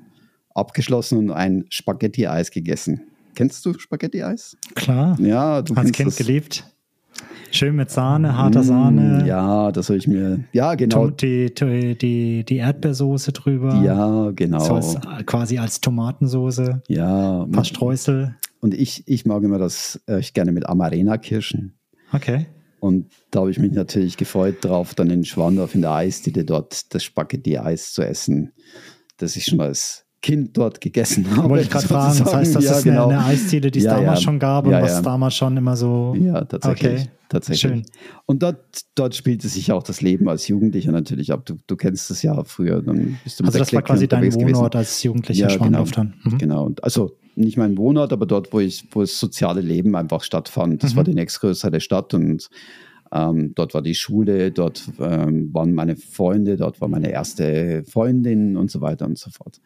[0.56, 3.02] abgeschlossen und ein Spaghetti-Eis gegessen.
[3.36, 4.58] Kennst du Spaghetti-Eis?
[4.76, 5.20] Klar.
[5.20, 6.16] Ja, du Als Kind das.
[6.18, 6.66] geliebt.
[7.52, 9.28] Schön mit Sahne, harter mm, Sahne.
[9.28, 10.44] Ja, das habe ich mir.
[10.54, 11.10] Ja, genau.
[11.10, 13.76] Die, die, die, die Erdbeersoße drüber.
[13.84, 14.60] Ja, genau.
[14.60, 16.82] So als, quasi als Tomatensoße.
[16.88, 17.44] Ja.
[17.44, 18.36] Ein paar Streusel.
[18.60, 21.78] Und ich, ich mag immer das äh, ich gerne mit Amarena-Kirschen.
[22.12, 22.48] Okay.
[22.80, 26.94] Und da habe ich mich natürlich gefreut drauf, dann in Schwandorf in der Eisdiele dort
[26.94, 28.52] das Spaghetti-Eis zu essen,
[29.18, 31.50] das ich schon als Kind dort gegessen habe.
[31.50, 33.10] Wollte ich gerade fragen, das heißt, das ja, ist genau.
[33.10, 34.24] eine, eine Eisdiele, die es ja, damals ja.
[34.24, 36.16] schon gab und was damals schon immer so.
[36.18, 37.02] Ja, tatsächlich.
[37.02, 37.10] Okay.
[37.28, 37.60] tatsächlich.
[37.60, 37.86] Schön.
[38.26, 38.58] Und dort,
[38.96, 41.46] dort spielte sich auch das Leben als Jugendlicher natürlich ab.
[41.46, 42.82] Du, du kennst es ja früher.
[42.82, 44.78] Dann bist du also, das war quasi dein Wohnort gewesen.
[44.78, 46.14] als Jugendlicher ja, genau, dann.
[46.24, 46.38] Mhm.
[46.38, 46.64] Genau.
[46.68, 50.84] Und also nicht mein Wohnort, aber dort, wo ich, wo das soziale Leben einfach stattfand.
[50.84, 50.98] Das mhm.
[50.98, 52.50] war die nächstgrößere Stadt und
[53.12, 58.58] ähm, dort war die Schule, dort ähm, waren meine Freunde, dort war meine erste Freundin
[58.58, 59.60] und so weiter und so fort.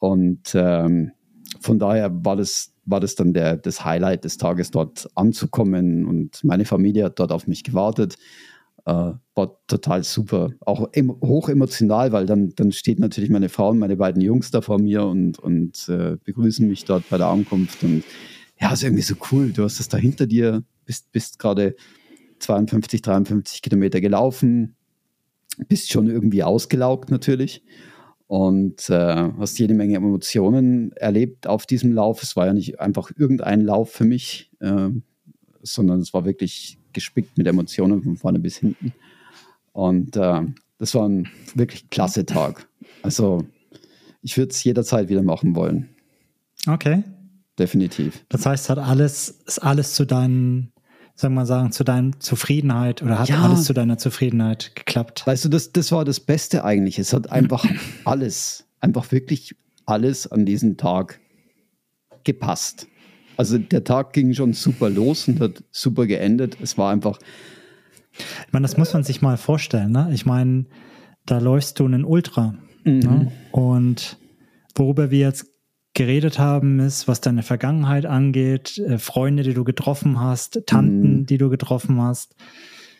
[0.00, 1.12] Und ähm,
[1.60, 6.06] von daher war das, war das dann der, das Highlight des Tages, dort anzukommen.
[6.06, 8.16] Und meine Familie hat dort auf mich gewartet.
[8.86, 10.50] Äh, war total super.
[10.60, 14.50] Auch em hoch emotional, weil dann, dann steht natürlich meine Frau und meine beiden Jungs
[14.50, 17.84] da vor mir und, und äh, begrüßen mich dort bei der Ankunft.
[17.84, 18.02] Und
[18.58, 19.52] ja, ist irgendwie so cool.
[19.52, 21.76] Du hast es da hinter dir, bist, bist gerade
[22.38, 24.76] 52, 53 Kilometer gelaufen,
[25.68, 27.62] bist schon irgendwie ausgelaugt natürlich
[28.30, 32.22] und äh, hast jede Menge Emotionen erlebt auf diesem Lauf.
[32.22, 34.90] Es war ja nicht einfach irgendein Lauf für mich, äh,
[35.62, 38.92] sondern es war wirklich gespickt mit Emotionen von vorne bis hinten.
[39.72, 40.42] Und äh,
[40.78, 41.26] das war ein
[41.56, 42.68] wirklich klasse Tag.
[43.02, 43.44] Also
[44.22, 45.88] ich würde es jederzeit wieder machen wollen.
[46.68, 47.02] Okay.
[47.58, 48.24] Definitiv.
[48.28, 50.72] Das heißt, hat alles, ist alles zu deinen
[51.20, 53.42] sagen wir mal sagen, zu deiner Zufriedenheit oder hat ja.
[53.42, 55.26] alles zu deiner Zufriedenheit geklappt?
[55.26, 56.98] Weißt du, das, das war das Beste eigentlich.
[56.98, 57.66] Es hat einfach
[58.04, 59.54] alles, einfach wirklich
[59.84, 61.20] alles an diesem Tag
[62.24, 62.86] gepasst.
[63.36, 66.56] Also der Tag ging schon super los und hat super geendet.
[66.62, 67.18] Es war einfach.
[68.12, 69.92] Ich meine, das muss man sich mal vorstellen.
[69.92, 70.10] Ne?
[70.12, 70.64] Ich meine,
[71.26, 72.54] da läufst du einen Ultra.
[72.84, 72.98] Mhm.
[72.98, 73.32] Ne?
[73.52, 74.16] Und
[74.74, 75.49] worüber wir jetzt
[75.94, 81.26] geredet haben, ist, was deine Vergangenheit angeht, äh, Freunde, die du getroffen hast, Tanten, mhm.
[81.26, 82.36] die du getroffen hast,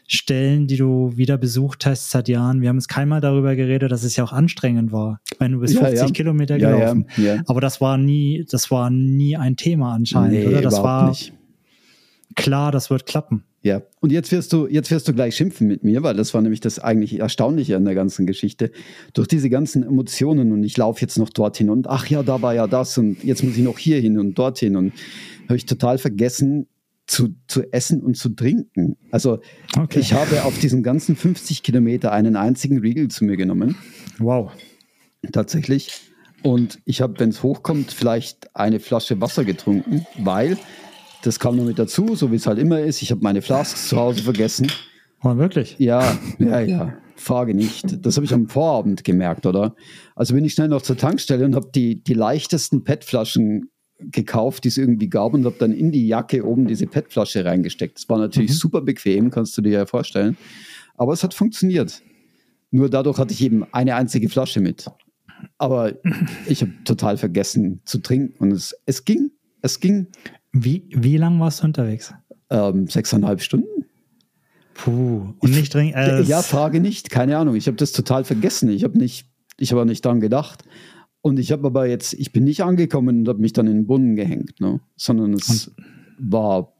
[0.07, 2.62] Stellen, die du wieder besucht hast seit Jahren.
[2.62, 5.20] Wir haben es keinmal darüber geredet, dass es ja auch anstrengend war.
[5.32, 6.12] Ich meine, du bist ja, 50 ja.
[6.12, 7.07] Kilometer gelaufen.
[7.16, 10.62] Ja, aber das war nie, das war nie ein Thema anscheinend, nee, oder?
[10.62, 11.32] Das war nicht.
[12.37, 13.45] Klar, das wird klappen.
[13.62, 16.41] Ja, und jetzt wirst du, jetzt wirst du gleich schimpfen mit mir, weil das war
[16.41, 18.70] nämlich das eigentlich Erstaunliche an der ganzen Geschichte.
[19.12, 22.55] Durch diese ganzen Emotionen und ich laufe jetzt noch dorthin und ach ja, da war
[22.55, 24.95] ja das und jetzt muss ich noch hier hin und dorthin und
[25.45, 26.68] habe ich total vergessen
[27.07, 28.97] zu, zu essen und zu trinken.
[29.11, 29.41] Also
[29.76, 30.01] okay.
[30.01, 33.76] ich habe auf diesen ganzen 50 Kilometer einen einzigen Riegel zu mir genommen.
[34.18, 34.53] Wow.
[35.33, 35.91] Tatsächlich.
[36.43, 40.57] Und ich habe, wenn es hochkommt, vielleicht eine Flasche Wasser getrunken, weil
[41.23, 43.03] das kam noch mit dazu, so wie es halt immer ist.
[43.03, 44.71] Ich habe meine Flasks zu Hause vergessen.
[45.23, 45.77] Oh, wirklich?
[45.79, 46.95] Ja, ja, ja.
[47.16, 48.05] Frage nicht.
[48.05, 49.75] Das habe ich am Vorabend gemerkt, oder?
[50.16, 54.68] Also bin ich schnell noch zur Tankstelle und habe die, die leichtesten PET-Flaschen gekauft, die
[54.68, 57.99] es irgendwie gab und habe dann in die Jacke oben diese PET-Flasche reingesteckt.
[57.99, 58.55] Das war natürlich mhm.
[58.55, 60.39] super bequem, kannst du dir ja vorstellen.
[60.97, 62.03] Aber es hat funktioniert.
[62.71, 64.87] Nur dadurch hatte ich eben eine einzige Flasche mit.
[65.59, 65.95] Aber
[66.47, 69.31] ich habe total vergessen zu trinken und es, es ging.
[69.62, 70.09] Es ging.
[70.53, 72.14] Wie, wie lang warst du unterwegs?
[72.51, 73.84] Ähm, sechseinhalb Stunden.
[74.74, 75.34] Puh.
[75.38, 75.96] Und nicht dringend.
[75.96, 77.11] Äh, ja, Frage nicht.
[77.11, 77.55] Keine Ahnung.
[77.55, 78.70] Ich habe das total vergessen.
[78.70, 79.26] Ich habe nicht,
[79.59, 80.64] ich habe nicht daran gedacht.
[81.22, 83.86] Und ich habe aber jetzt, ich bin nicht angekommen und habe mich dann in den
[83.86, 84.80] Brunnen gehängt, ne?
[84.96, 85.76] sondern es und?
[86.18, 86.72] war,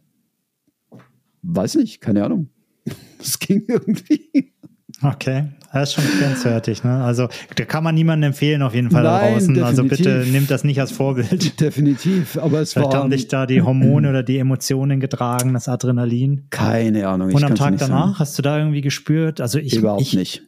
[1.43, 2.49] weiß nicht, keine Ahnung.
[3.23, 4.55] Es ging irgendwie.
[5.03, 6.83] Okay, das ist schon grenzwertig.
[6.85, 7.03] Ne?
[7.03, 9.63] Also da kann man niemandem empfehlen, auf jeden Fall Nein, da draußen.
[9.63, 11.61] Also bitte nimmt das nicht als Vorbild.
[11.61, 13.01] Definitiv, aber es Vielleicht war...
[13.01, 16.47] haben dich da die Hormone oder die Emotionen getragen, das Adrenalin.
[16.51, 17.33] Keine Ahnung.
[17.33, 18.19] Und am Tag danach, sagen.
[18.19, 19.41] hast du da irgendwie gespürt?
[19.41, 20.43] Also ich, Überhaupt ich, nicht.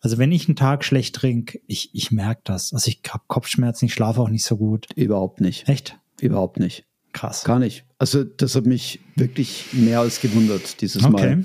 [0.00, 2.72] Also wenn ich einen Tag schlecht trinke, ich, ich merke das.
[2.72, 4.88] Also ich habe Kopfschmerzen, ich schlafe auch nicht so gut.
[4.96, 5.68] Überhaupt nicht.
[5.68, 5.98] Echt?
[6.20, 6.84] Überhaupt nicht.
[7.12, 7.44] Krass.
[7.44, 7.84] Gar nicht.
[8.02, 11.36] Also das hat mich wirklich mehr als gewundert dieses Okay.
[11.36, 11.44] Mal.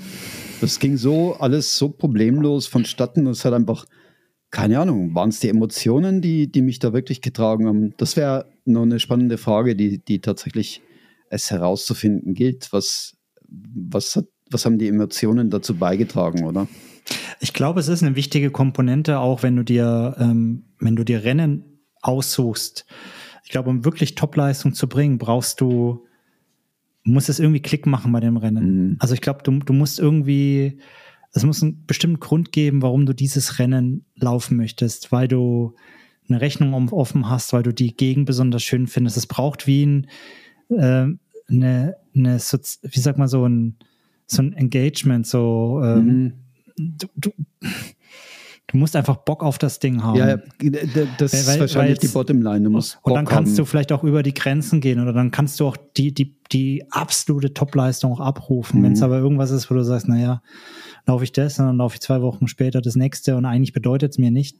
[0.60, 3.26] Das ging so alles so problemlos vonstatten.
[3.26, 3.84] Das hat einfach,
[4.50, 7.94] keine Ahnung, waren es die Emotionen, die, die mich da wirklich getragen haben?
[7.96, 10.82] Das wäre noch eine spannende Frage, die, die tatsächlich
[11.30, 12.72] es herauszufinden gilt.
[12.72, 16.66] Was, was, hat, was haben die Emotionen dazu beigetragen, oder?
[17.38, 21.22] Ich glaube, es ist eine wichtige Komponente, auch wenn du dir, ähm, wenn du dir
[21.22, 22.84] Rennen aussuchst.
[23.44, 26.04] Ich glaube, um wirklich Topleistung zu bringen, brauchst du,
[27.04, 28.88] muss es irgendwie Klick machen bei dem Rennen.
[28.90, 28.96] Mhm.
[28.98, 30.78] Also ich glaube, du, du musst irgendwie,
[31.32, 35.74] es muss einen bestimmten Grund geben, warum du dieses Rennen laufen möchtest, weil du
[36.28, 39.16] eine Rechnung offen hast, weil du die Gegend besonders schön findest.
[39.16, 40.06] Es braucht wie ein,
[40.68, 41.06] äh,
[41.48, 43.76] eine, eine, wie sag mal, so ein,
[44.26, 46.32] so ein Engagement, so, ähm, Mhm.
[46.76, 47.30] du, du,
[48.68, 50.16] du musst einfach Bock auf das Ding haben.
[50.18, 52.60] Ja, das Weil- ist wahrscheinlich weil die jetzt- Bottomline.
[52.62, 53.56] Du musst und dann Bock kannst haben.
[53.56, 56.84] du vielleicht auch über die Grenzen gehen oder dann kannst du auch die, die, die
[56.90, 58.80] absolute Topleistung auch abrufen.
[58.80, 58.84] Mhm.
[58.84, 60.42] Wenn es aber irgendwas ist, wo du sagst, naja,
[61.06, 64.12] laufe ich das und dann laufe ich zwei Wochen später das nächste und eigentlich bedeutet
[64.12, 64.56] es mir nicht,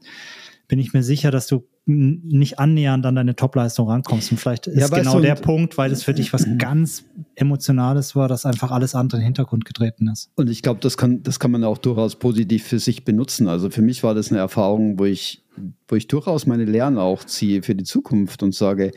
[0.68, 4.30] bin ich mir sicher, dass du nicht annähernd an deine Topleistung rankommst.
[4.30, 7.04] Und vielleicht ist Ja, genau der Punkt, weil es für dich was ganz
[7.34, 10.30] Emotionales war, dass einfach alles andere in den Hintergrund getreten ist.
[10.34, 13.48] Und ich glaube, das kann, das kann man auch durchaus positiv für sich benutzen.
[13.48, 15.42] Also für mich war das eine Erfahrung, wo ich,
[15.88, 18.92] wo ich durchaus meine Lehren auch ziehe für die Zukunft und sage,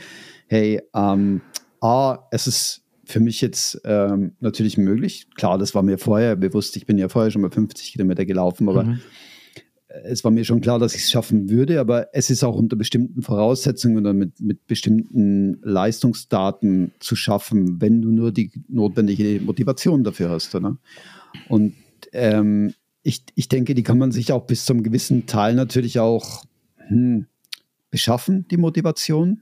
[0.48, 1.42] hey, ähm,
[1.80, 5.28] A, es ist für mich jetzt ähm, natürlich möglich.
[5.36, 6.76] Klar, das war mir vorher bewusst.
[6.76, 9.00] Ich bin ja vorher schon mal 50 Kilometer gelaufen, aber Mhm.
[10.04, 12.76] Es war mir schon klar, dass ich es schaffen würde, aber es ist auch unter
[12.76, 20.04] bestimmten Voraussetzungen oder mit, mit bestimmten Leistungsdaten zu schaffen, wenn du nur die notwendige Motivation
[20.04, 20.56] dafür hast.
[20.56, 20.78] Oder?
[21.50, 21.76] Und
[22.14, 22.74] ähm,
[23.04, 26.46] ich, ich denke, die kann man sich auch bis zum gewissen Teil natürlich auch
[26.88, 27.28] hm,
[27.90, 29.42] beschaffen, die Motivation.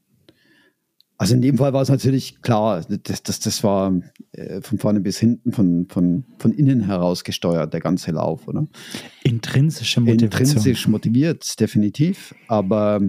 [1.19, 3.93] Also in dem Fall war es natürlich klar, das, das, das war
[4.31, 8.65] äh, von vorne bis hinten, von, von, von innen heraus gesteuert, der ganze Lauf, oder?
[9.23, 10.47] Intrinsische Motivation.
[10.47, 12.33] Intrinsisch motiviert, definitiv.
[12.47, 13.01] Aber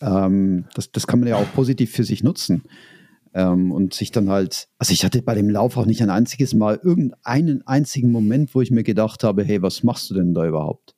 [0.00, 2.62] ähm, das, das kann man ja auch positiv für sich nutzen.
[3.34, 6.54] Ähm, und sich dann halt, also ich hatte bei dem Lauf auch nicht ein einziges
[6.54, 10.46] Mal irgendeinen einzigen Moment, wo ich mir gedacht habe, hey, was machst du denn da
[10.46, 10.94] überhaupt?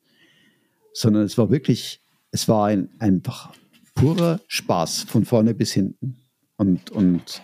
[0.93, 3.51] Sondern es war wirklich, es war ein, einfach
[3.95, 6.20] purer Spaß von vorne bis hinten.
[6.61, 7.41] Und, und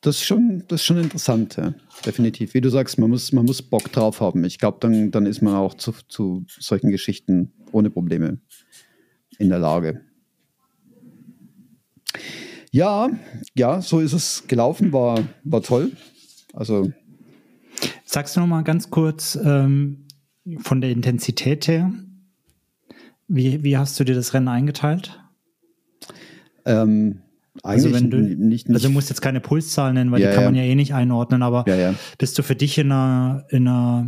[0.00, 1.74] das ist schon, das ist schon interessant, ja.
[2.06, 2.54] definitiv.
[2.54, 4.44] Wie du sagst, man muss, man muss Bock drauf haben.
[4.44, 8.38] Ich glaube, dann, dann ist man auch zu, zu solchen Geschichten ohne Probleme
[9.38, 10.02] in der Lage.
[12.70, 13.10] Ja,
[13.56, 15.90] ja, so ist es gelaufen, war, war toll.
[16.52, 16.92] Also,
[18.04, 20.06] Sagst du noch mal ganz kurz ähm,
[20.58, 21.92] von der Intensität her,
[23.26, 25.18] wie, wie hast du dir das Rennen eingeteilt?
[26.64, 27.23] ähm,
[27.62, 28.38] eigentlich Also wenn du, nicht,
[28.68, 30.50] nicht also du musst jetzt keine Pulszahl nennen, weil Ja, die kann ja.
[30.50, 31.64] man ja eh nicht einordnen, aber
[32.18, 34.06] bist du für dich in einer, in einer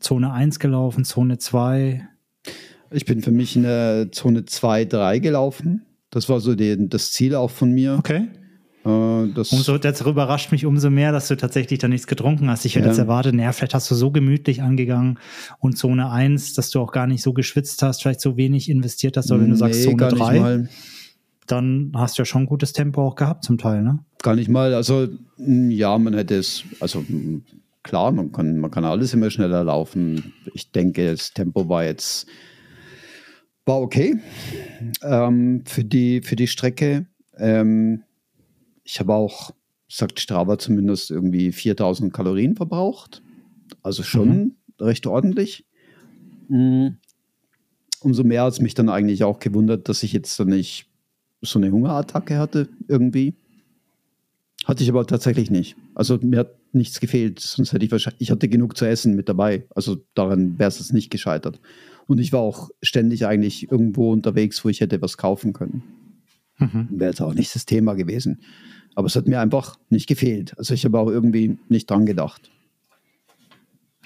[0.00, 2.06] Zone 1 gelaufen, Zone 2?
[2.90, 5.82] Ich bin für mich in der Zone 2, 3 gelaufen.
[6.10, 7.96] Das war so die, das Ziel auch von mir.
[7.98, 8.28] Okay.
[8.84, 12.64] Äh, das, Umso, das überrascht mich umso mehr, dass du tatsächlich da nichts getrunken hast.
[12.66, 12.90] Ich hätte Ja.
[12.90, 15.18] jetzt erwartet, naja, vielleicht hast du so gemütlich angegangen
[15.60, 19.16] und Zone 1, dass du auch gar nicht so geschwitzt hast, vielleicht so wenig investiert
[19.16, 20.68] hast, aber wenn du sagst Nee, Zone gar nicht 3, mal.
[21.46, 23.98] Dann hast du ja schon ein gutes Tempo auch gehabt zum Teil, ne?
[24.22, 24.74] Gar nicht mal.
[24.74, 27.40] Also, mh, ja, man hätte es, also mh,
[27.82, 30.32] klar, man kann, man kann alles immer schneller laufen.
[30.54, 32.26] Ich denke, das Tempo war jetzt
[33.64, 34.18] war okay
[35.02, 37.06] ähm, für, die, für die Strecke.
[37.36, 38.02] Ähm,
[38.84, 39.52] ich habe auch,
[39.88, 43.22] sagt Strava zumindest, irgendwie 4000 Kalorien verbraucht.
[43.82, 45.64] Also schon recht ordentlich.
[46.48, 46.88] Mm.
[48.00, 50.88] Umso mehr hat es mich dann eigentlich auch gewundert, dass ich jetzt dann nicht
[51.42, 53.34] so eine Hungerattacke hatte irgendwie.
[54.64, 55.76] Hatte ich aber tatsächlich nicht.
[55.94, 59.28] Also mir hat nichts gefehlt, sonst hätte ich wahrscheinlich, ich hatte genug zu essen mit
[59.28, 59.66] dabei.
[59.74, 61.60] Also daran wäre es jetzt nicht gescheitert.
[62.06, 65.82] Und ich war auch ständig eigentlich irgendwo unterwegs, wo ich hätte was kaufen können.
[66.58, 66.88] Mhm.
[66.90, 68.40] Wäre jetzt auch nicht das Thema gewesen.
[68.94, 70.56] Aber es hat mir einfach nicht gefehlt.
[70.58, 72.50] Also ich habe auch irgendwie nicht dran gedacht.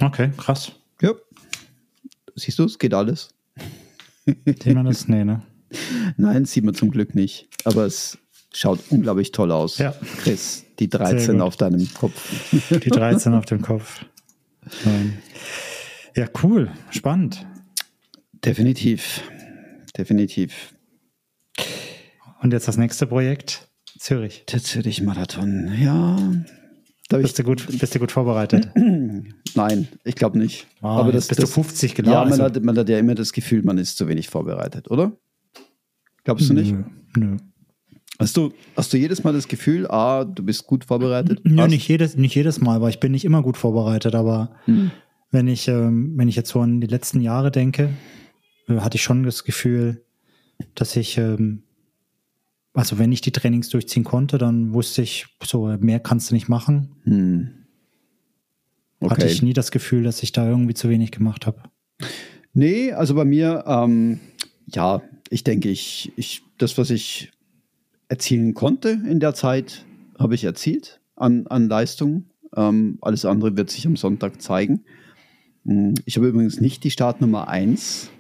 [0.01, 0.73] Okay, krass.
[1.01, 1.13] Ja.
[2.35, 3.31] Siehst du, es geht alles.
[4.61, 5.43] Thema das, nee, ne?
[6.17, 7.49] Nein, sieht man zum Glück nicht.
[7.65, 8.19] Aber es
[8.55, 9.79] schaut unglaublich toll aus.
[9.79, 9.95] Ja.
[10.23, 11.43] Chris, die Sehr 13 gut.
[11.43, 12.51] auf deinem Kopf.
[12.71, 14.05] Die 13 auf dem Kopf.
[14.87, 15.15] Ähm,
[16.15, 17.45] Ja, cool, spannend.
[18.45, 19.23] Definitiv.
[19.97, 20.75] Definitiv.
[22.41, 24.45] Und jetzt das nächste Projekt, Zürich.
[24.51, 26.17] Der Zürich-Marathon, ja.
[27.09, 28.69] Da Bist du gut, bist du gut vorbereitet?
[29.55, 30.67] Nein, ich glaube nicht.
[30.83, 32.13] Ah, Aber das, bist das, du 50 gelaufen.
[32.15, 34.91] Ja, man, also- hat, man hat ja immer das Gefühl, man ist zu wenig vorbereitet,
[34.91, 35.13] oder?
[36.27, 36.73] Glaubst du nicht?
[36.73, 36.83] Nö,
[37.17, 37.37] nö.
[38.19, 41.41] Hast du, hast du jedes Mal das Gefühl, ah, du bist gut vorbereitet?
[41.45, 44.51] Nö, Hast- nicht jedes, nicht jedes Mal, weil ich bin nicht immer gut vorbereitet, aber
[44.65, 44.91] Hm.
[45.31, 47.91] wenn ich, ähm, wenn ich jetzt so an die letzten Jahre denke,
[48.69, 50.03] äh, hatte ich schon das Gefühl,
[50.75, 51.63] dass ich, ähm,
[52.75, 56.49] also wenn ich die Trainings durchziehen konnte, dann wusste ich, so mehr kannst du nicht
[56.49, 56.97] machen.
[57.05, 57.51] Hm.
[59.03, 59.27] Hatte Okay.
[59.33, 61.59] ich nie das Gefühl, dass ich da irgendwie zu wenig gemacht habe.
[62.55, 64.21] Nee, also bei mir, ähm,
[64.75, 67.33] ja, ich denke, ich, ich, das, was ich
[68.09, 69.85] erzielen konnte in der Zeit,
[70.19, 72.25] habe ich erzielt an, an Leistung.
[72.57, 74.85] Ähm, alles andere wird sich am Sonntag zeigen.
[75.65, 78.11] Hm, Ich habe übrigens nicht die Startnummer 1.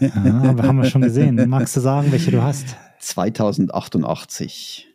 [0.00, 1.48] Ja, aber haben wir schon gesehen.
[1.48, 2.76] Magst du sagen, welche du hast?
[3.00, 4.86] 2088.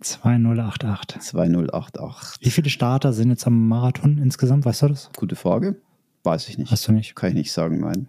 [0.00, 1.20] 2088.
[1.20, 2.46] 2088.
[2.46, 4.64] Wie viele Starter sind jetzt am Marathon insgesamt?
[4.64, 5.10] Weißt du das?
[5.16, 5.76] Gute Frage.
[6.22, 6.70] Weiß ich nicht.
[6.70, 7.14] Hast du nicht?
[7.16, 8.06] Kann ich nicht sagen, nein.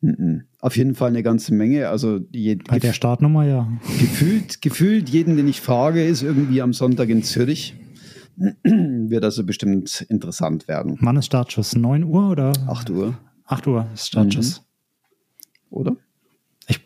[0.00, 0.44] Mhm.
[0.60, 1.88] Auf jeden Fall eine ganze Menge.
[1.88, 3.68] Also je, Bei der Startnummer, ja.
[3.98, 7.74] gefühlt, gefühlt jeden, den ich frage, ist irgendwie am Sonntag in Zürich.
[8.62, 10.98] Wird also bestimmt interessant werden.
[11.00, 11.74] Wann ist Startschuss?
[11.74, 12.52] 9 Uhr oder?
[12.66, 14.62] 8 Uhr, 8 Uhr ist Startschuss.
[15.70, 15.96] oder?
[16.68, 16.80] Ich,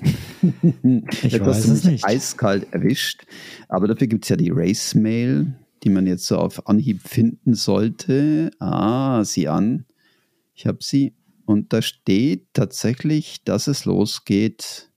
[1.24, 2.04] ich hast weiß es nicht.
[2.04, 3.26] eiskalt erwischt.
[3.68, 5.52] Aber dafür gibt es ja die Race-Mail,
[5.82, 8.50] die man jetzt so auf Anhieb finden sollte.
[8.60, 9.84] Ah, sieh an.
[10.54, 11.14] Ich habe sie.
[11.48, 14.90] Und da steht tatsächlich, dass es losgeht.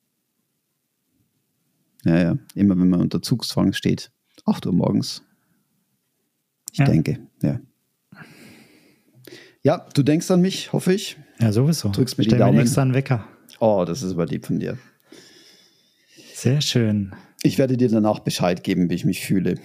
[2.04, 4.12] Ja, ja, immer wenn man unter Zugzwang steht.
[4.46, 5.24] 8 Uhr morgens.
[6.74, 6.86] Ich Ja.
[6.86, 7.62] denke, ja.
[9.64, 11.16] Ja, du denkst an mich, hoffe ich.
[11.40, 11.88] Ja, sowieso.
[11.90, 12.60] Drückst mir die Stell mir Daumen.
[12.60, 13.26] extra einen Wecker.
[13.62, 14.78] Oh, das ist aber lieb von dir.
[16.34, 17.16] Sehr schön.
[17.44, 19.56] Ich werde dir danach Bescheid geben, wie ich mich fühle.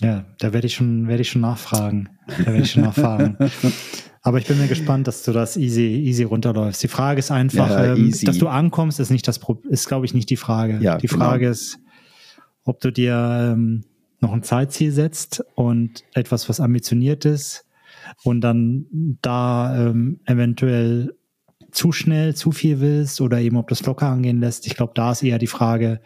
[0.00, 2.10] Ja, da werde ich schon, werde ich schon nachfragen.
[2.28, 3.36] Da werde ich schon nachfragen.
[4.22, 6.82] Aber ich bin mir gespannt, dass du das easy, easy runterläufst.
[6.82, 10.14] Die Frage ist einfach, Ja, ähm, dass du ankommst, ist nicht das ist, glaube ich,
[10.14, 10.78] nicht die Frage.
[10.80, 11.24] Ja, die genau.
[11.24, 11.80] Frage ist,
[12.64, 13.84] ob du dir ähm,
[14.20, 17.66] noch ein Zeitziel setzt und etwas, was ambitioniert ist
[18.22, 18.86] und dann
[19.22, 21.16] da ähm, eventuell
[21.72, 24.66] zu schnell, zu viel willst oder eben ob du es locker angehen lässt.
[24.66, 26.00] Ich glaube, da ist eher die Frage,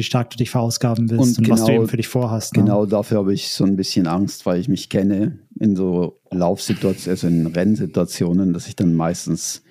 [0.00, 2.56] wie stark du dich verausgaben willst und, Und was du genau- eben für dich vorhast.
[2.56, 2.62] ne?
[2.62, 7.10] Genau dafür habe ich so ein bisschen Angst, weil ich mich kenne in so Laufsituationen,
[7.10, 9.62] also in Rennsituationen, dass ich dann meistens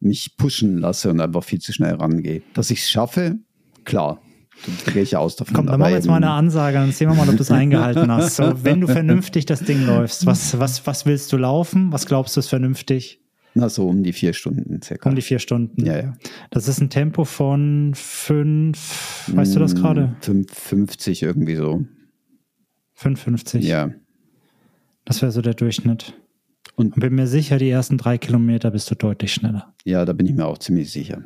[0.00, 2.42] mich pushen lasse und einfach viel zu schnell rangehe.
[2.52, 3.38] Dass ich es schaffe,
[3.84, 4.20] klar,
[4.92, 5.54] gehe ich aus davon.
[5.54, 7.42] Komm, dann Aber machen wir jetzt mal eine Ansage, dann sehen wir mal, ob du
[7.42, 8.36] es eingehalten hast.
[8.36, 11.92] So, wenn du vernünftig das Ding läufst, was, was, was willst du laufen?
[11.92, 13.22] Was glaubst du ist vernünftig?
[13.58, 15.08] Na, so um die vier Stunden circa.
[15.08, 15.84] Um die vier Stunden.
[15.84, 16.16] ja, ja.
[16.50, 20.16] Das ist ein Tempo von fünf, weißt du das gerade?
[20.22, 21.84] 5,50 irgendwie so.
[22.96, 23.60] 5,50.
[23.60, 23.90] Ja.
[25.04, 26.14] Das wäre so der Durchschnitt.
[26.76, 29.74] Und- Und bin mir sicher, die ersten drei Kilometer bist du deutlich schneller.
[29.84, 31.24] Ja, da bin ich mir auch ziemlich sicher.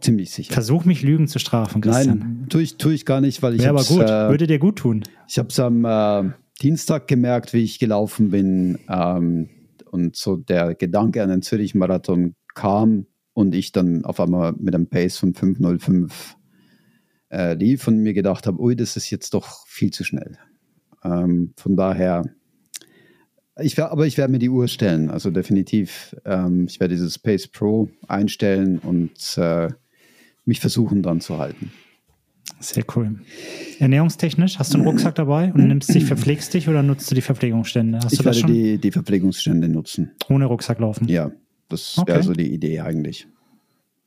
[0.00, 0.52] Ziemlich sicher.
[0.52, 2.18] Versuch mich Lügen zu strafen, Christian.
[2.18, 4.58] Nein, tue ich, tue ich gar nicht, weil ich Wäre aber gut, äh, würde dir
[4.58, 5.04] gut tun.
[5.28, 8.78] Ich habe es am äh, Dienstag gemerkt, wie ich gelaufen bin.
[8.88, 9.48] Ähm,
[9.92, 14.88] und so der Gedanke an den Zürich-Marathon kam und ich dann auf einmal mit einem
[14.88, 16.10] Pace von 5.05
[17.30, 20.38] äh, lief und mir gedacht habe, ui, das ist jetzt doch viel zu schnell.
[21.04, 22.24] Ähm, von daher,
[23.60, 26.16] ich aber ich werde mir die Uhr stellen, also definitiv.
[26.24, 29.68] Ähm, ich werde dieses Pace Pro einstellen und äh,
[30.46, 31.70] mich versuchen dann zu halten.
[32.60, 33.20] Sehr cool.
[33.78, 37.20] Ernährungstechnisch, hast du einen Rucksack dabei und nimmst dich, verpflegst dich oder nutzt du die
[37.20, 37.98] Verpflegungsstände?
[38.02, 40.12] Hast Ich werde die, die Verpflegungsstände nutzen.
[40.28, 41.08] Ohne Rucksack laufen?
[41.08, 41.30] Ja,
[41.68, 42.12] das Okay.
[42.12, 43.26] wäre so die Idee eigentlich.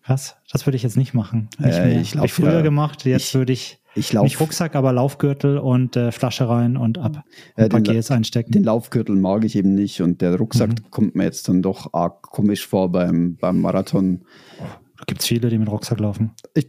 [0.07, 0.35] Was?
[0.51, 1.49] Das würde ich jetzt nicht machen.
[1.57, 4.13] Nicht Äh, ich Hab ich lauf, früher äh, gemacht, jetzt ich- würde ich, Ich nicht
[4.13, 7.23] laufe Rucksack, aber Laufgürtel und äh, Flasche rein und ab.
[7.55, 8.51] Äh, Ein paar den- Gels einstecken.
[8.51, 10.91] den Laufgürtel mag ich eben nicht und der Rucksack Mhm.
[10.91, 14.21] kommt mir jetzt dann doch arg komisch vor beim, beim Marathon.
[14.97, 16.31] Da gibt es viele, die mit Rucksack laufen.
[16.53, 16.67] Ich,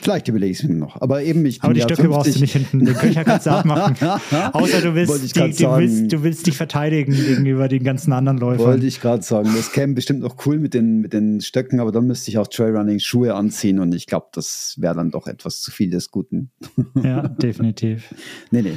[0.00, 1.00] vielleicht überlege ich es mir noch.
[1.00, 2.40] Aber eben, ich bin Aber die ja Stöcke brauchst du 50.
[2.40, 2.86] nicht hinten.
[2.86, 3.96] Den Köcher kannst du abmachen.
[4.52, 8.38] Außer du willst, ich die, du, willst, du willst dich verteidigen gegenüber den ganzen anderen
[8.38, 8.66] Läufern.
[8.66, 9.50] Wollte ich gerade sagen.
[9.54, 12.46] Das käme bestimmt noch cool mit den, mit den Stöcken, aber dann müsste ich auch
[12.46, 16.50] Trailrunning-Schuhe anziehen und ich glaube, das wäre dann doch etwas zu viel des Guten.
[17.02, 18.14] Ja, definitiv.
[18.50, 18.76] Nee, nee.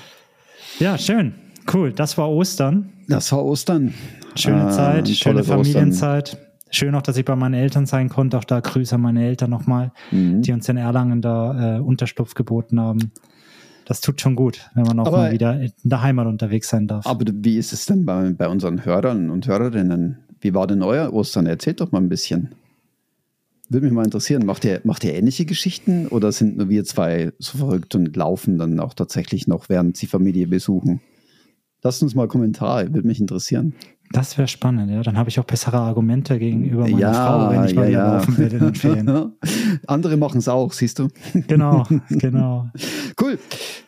[0.79, 1.33] Ja, schön.
[1.71, 1.91] Cool.
[1.93, 2.89] Das war Ostern.
[3.07, 3.93] Das war Ostern.
[4.35, 5.91] Schöne Äh, Zeit, ein schöne tolles Ostern.
[6.71, 8.37] Schön auch, dass ich bei meinen Eltern sein konnte.
[8.37, 10.41] Auch da Grüße an meine Eltern nochmal, Mhm.
[10.41, 13.11] die uns in Erlangen da äh, Unterschlupf geboten haben.
[13.85, 16.87] Das tut schon gut, wenn man auch Aber- mal wieder in der Heimat unterwegs sein
[16.87, 17.05] darf.
[17.05, 20.17] Aber wie ist es denn bei, bei unseren Hörern und Hörerinnen?
[20.41, 21.45] Wie war denn euer Ostern?
[21.45, 22.49] Erzählt doch mal ein bisschen.
[23.67, 27.31] würde mich mal interessieren, macht ihr, macht ihr ähnliche Geschichten oder sind nur wir zwei
[27.39, 31.01] so verrückt und laufen dann auch tatsächlich noch, während sie Familie besuchen?
[31.81, 33.73] Lasst uns mal Kommentare, würde mich interessieren.
[34.11, 35.01] Das wäre spannend, ja.
[35.01, 37.99] Dann habe ich auch bessere Argumente gegenüber meiner Ja, Frau, wenn ich ja, mal wieder
[37.99, 38.13] ja.
[38.13, 39.31] laufen will in den Ferien.
[39.87, 41.09] Andere machen es auch, siehst du.
[41.47, 42.69] Genau, genau.
[43.21, 43.39] Cool.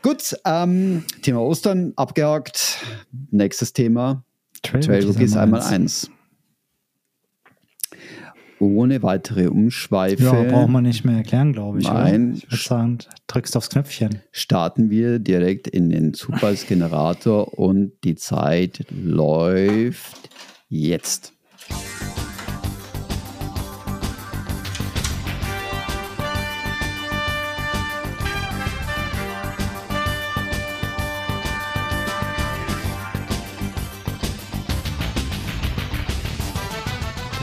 [0.01, 2.77] Gut, ähm, Thema Ostern abgehakt.
[3.31, 4.23] Nächstes Thema.
[4.63, 6.09] Trail Rookies einmal eins.
[8.59, 11.87] Ohne weitere Umschweife Ja, braucht man nicht mehr erklären, glaube ich.
[11.87, 12.31] Nein.
[12.31, 12.37] Oder?
[12.37, 12.97] Ich würde sagen,
[13.27, 14.21] drückst aufs Knöpfchen.
[14.31, 20.29] starten wir direkt in den Zufallsgenerator und die Zeit läuft
[20.69, 21.33] jetzt.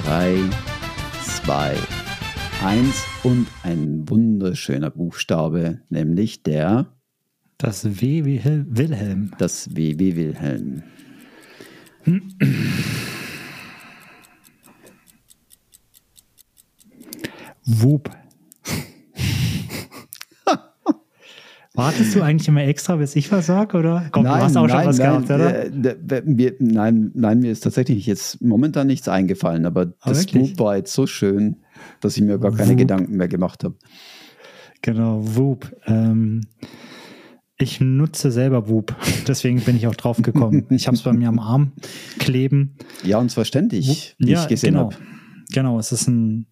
[0.05, 0.39] Drei,
[1.45, 1.77] zwei,
[2.63, 6.87] eins und ein wunderschöner Buchstabe, nämlich der
[7.59, 9.31] Das W wie Hil- Wilhelm.
[9.39, 10.83] Das W wie Wilhelm.
[17.65, 18.11] Whoop.
[21.77, 24.07] Wartest du eigentlich immer extra, bis ich was sage, oder?
[24.13, 25.65] Komm, du hast auch schon was gehabt, oder?
[25.65, 30.55] äh, mir, nein, nein, mir ist tatsächlich jetzt momentan nichts eingefallen, aber das wirklich?
[30.55, 31.57] Buch war jetzt so schön,
[32.01, 32.79] dass ich mir gar keine Whoop.
[32.79, 33.75] Gedanken mehr gemacht habe.
[34.83, 35.75] Genau, Whoop.
[35.87, 36.43] Ähm,
[37.59, 38.95] ich nutze selber Whoop,
[39.27, 40.67] deswegen bin ich auch drauf gekommen.
[40.71, 41.73] Ich habe es bei mir am Arm
[42.21, 42.77] kleben.
[43.03, 44.93] Ja, und zwar ständig, wie ich gesehen genau.
[44.93, 44.97] habe.
[45.53, 46.47] Genau, es ist ein,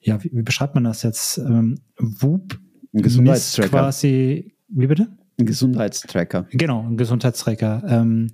[0.00, 1.38] ja, wie, wie beschreibt man das jetzt?
[1.38, 2.58] Ähm, Whoop
[2.94, 3.68] Ein Gesundheitstracker.
[3.70, 5.08] quasi, wie bitte?
[5.38, 6.46] Ein Gesundheitstracker.
[6.50, 7.82] Genau, ein Gesundheitsträger.
[7.86, 8.28] Ähm,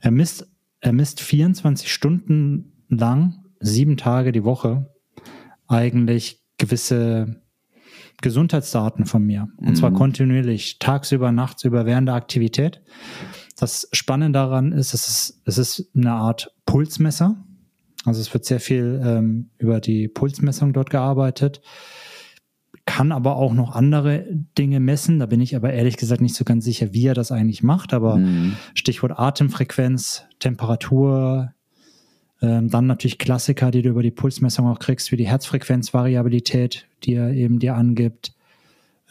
[0.00, 0.48] er, misst,
[0.80, 4.90] er misst 24 Stunden lang, sieben Tage die Woche,
[5.68, 7.40] eigentlich gewisse
[8.20, 9.48] Gesundheitsdaten von mir.
[9.56, 9.94] Und zwar Mhm.
[9.94, 12.82] kontinuierlich, tagsüber, nachtsüber, während der Aktivität.
[13.58, 17.36] Das Spannende daran ist, es ist, es ist eine Art Pulsmesser.
[18.04, 21.60] Also es wird sehr viel ähm, über die Pulsmessung dort gearbeitet
[22.90, 24.26] kann aber auch noch andere
[24.58, 25.20] Dinge messen.
[25.20, 27.94] Da bin ich aber ehrlich gesagt nicht so ganz sicher, wie er das eigentlich macht.
[27.94, 28.56] Aber Mhm.
[28.74, 31.52] Stichwort Atemfrequenz, Temperatur,
[32.42, 37.14] ähm, dann natürlich Klassiker, die du über die Pulsmessung auch kriegst, wie die Herzfrequenzvariabilität, die
[37.14, 38.34] er eben dir angibt,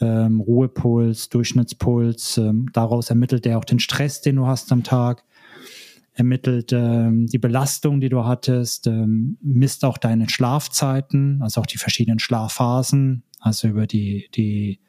[0.00, 2.36] ähm, Ruhepuls, Durchschnittspuls.
[2.36, 5.24] Ähm, daraus ermittelt er auch den Stress, den du hast am Tag,
[6.12, 11.78] ermittelt ähm, die Belastung, die du hattest, ähm, misst auch deine Schlafzeiten, also auch die
[11.78, 14.80] verschiedenen Schlafphasen, also über die, die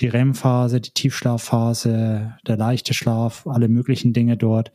[0.00, 4.72] die REM-Phase, die Tiefschlafphase, der leichte Schlaf, alle möglichen Dinge dort.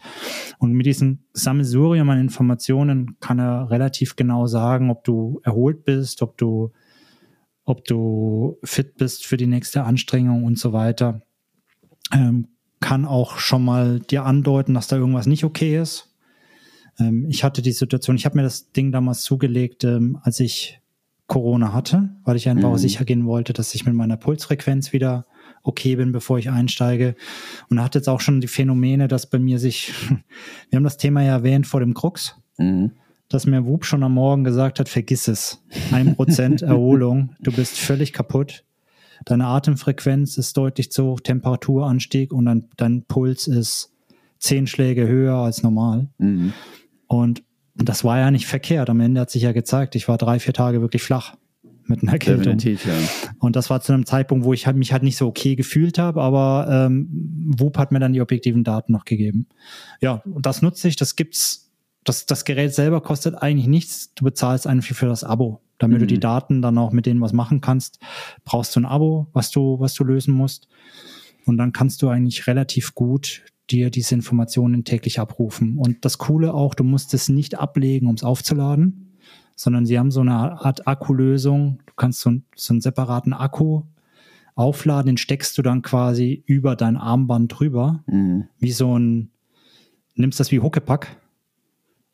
[0.59, 6.21] Und mit diesem Sammelsurium an Informationen kann er relativ genau sagen, ob du erholt bist,
[6.21, 6.71] ob du,
[7.63, 11.21] ob du fit bist für die nächste Anstrengung und so weiter.
[12.11, 12.49] Ähm,
[12.81, 16.13] kann auch schon mal dir andeuten, dass da irgendwas nicht okay ist.
[16.99, 20.81] Ähm, ich hatte die Situation, ich habe mir das Ding damals zugelegt, ähm, als ich
[21.27, 22.77] Corona hatte, weil ich einfach Mhm.
[22.77, 25.25] sicher gehen wollte, dass ich mit meiner Pulsfrequenz wieder
[25.63, 27.15] okay bin, bevor ich einsteige.
[27.69, 29.93] Und hat jetzt auch schon die Phänomene, dass bei mir sich,
[30.69, 32.91] wir haben das Thema ja erwähnt vor dem Krux, Mhm.
[33.29, 35.63] dass mir Whoop schon am Morgen gesagt hat, vergiss es.
[35.91, 38.63] Ein Prozent Erholung, du bist völlig kaputt.
[39.25, 43.93] Deine Atemfrequenz ist deutlich zu hoch, Temperaturanstieg und dein, dein Puls ist
[44.37, 46.09] zehn Schläge höher als normal.
[46.17, 46.51] Mhm.
[47.07, 47.43] Und
[47.75, 48.89] das war ja nicht verkehrt.
[48.89, 51.35] Am Ende hat sich ja gezeigt, ich war drei, vier Tage wirklich flach
[51.85, 52.57] mit einer Erkältung.
[52.57, 52.93] Definitiv, ja.
[53.39, 55.97] Und das war zu einem Zeitpunkt, wo ich halt, mich halt nicht so okay gefühlt
[55.97, 59.47] habe, aber ähm, Whoop hat mir dann die objektiven Daten noch gegeben.
[60.01, 61.71] Ja, und das nutze ich, das gibt's,
[62.03, 64.13] das, das Gerät selber kostet eigentlich nichts.
[64.13, 65.61] Du bezahlst einfach für das Abo.
[65.79, 66.09] Damit du Mhm.
[66.09, 67.99] die Daten dann auch mit denen was machen kannst,
[68.45, 70.67] brauchst du ein Abo, was du, was du lösen musst.
[71.45, 75.77] Und dann kannst du eigentlich relativ gut dir diese Informationen täglich abrufen.
[75.77, 79.13] Und das Coole auch, du musst es nicht ablegen, um es aufzuladen,
[79.55, 81.79] sondern sie haben so eine Art Akkulösung.
[81.85, 83.83] Du kannst so, ein, so einen separaten Akku
[84.55, 88.45] aufladen, den steckst du dann quasi über dein Armband drüber, Mhm.
[88.59, 89.31] wie so ein,
[90.15, 91.17] nimmst das wie Huckepack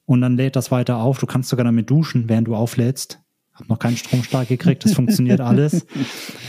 [0.05, 1.19] und dann lädt das weiter auf.
[1.19, 3.19] Du kannst sogar damit duschen, während du auflädst.
[3.53, 5.85] Hab noch keinen Stromschlag gekriegt, das funktioniert alles.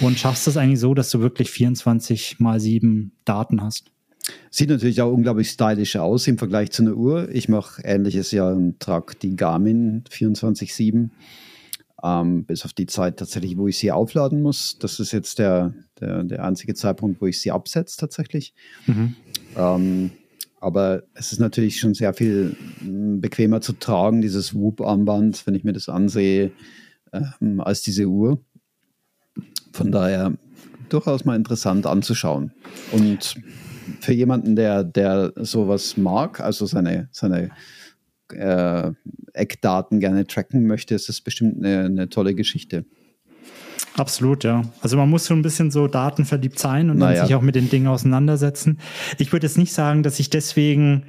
[0.00, 3.90] Und schaffst es eigentlich so, dass du wirklich 24 mal 7 Daten hast.
[4.50, 7.28] Sieht natürlich auch unglaublich stylisch aus im Vergleich zu einer Uhr.
[7.30, 11.10] Ich mache ähnliches ja und trage die Garmin 24-7.
[12.02, 14.78] Ähm, bis auf die Zeit tatsächlich, wo ich sie aufladen muss.
[14.78, 18.54] Das ist jetzt der, der, der einzige Zeitpunkt, wo ich sie absetze tatsächlich.
[19.56, 20.10] Ähm,
[20.60, 25.64] aber es ist natürlich schon sehr viel mm, bequemer zu tragen, dieses Whoop-Armband, wenn ich
[25.64, 26.52] mir das ansehe.
[27.12, 28.40] ähm, als diese Uhr.
[29.72, 30.32] Von daher
[30.88, 32.52] durchaus mal interessant anzuschauen.
[32.92, 33.36] Und
[34.00, 37.50] für jemanden, der, der sowas mag, also seine, seine
[38.32, 38.92] äh,
[39.32, 42.84] Eckdaten gerne tracken möchte, ist das bestimmt eine, eine tolle Geschichte.
[43.96, 44.62] Absolut, ja.
[44.80, 47.18] Also man muss schon ein bisschen so datenverliebt sein und naja.
[47.18, 48.78] dann sich auch mit den Dingen auseinandersetzen.
[49.18, 51.04] Ich würde jetzt nicht sagen, dass ich deswegen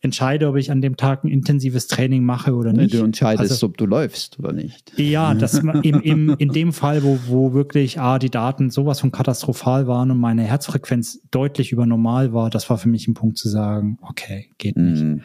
[0.00, 2.94] entscheide, ob ich an dem Tag ein intensives Training mache oder nicht.
[2.94, 4.92] Du entscheidest, also, ob du läufst oder nicht.
[4.96, 9.10] Ja, das im, im, in dem Fall, wo, wo wirklich ah, die Daten sowas von
[9.10, 13.38] katastrophal waren und meine Herzfrequenz deutlich über normal war, das war für mich ein Punkt
[13.38, 15.02] zu sagen, okay, geht nicht.
[15.02, 15.22] Mhm.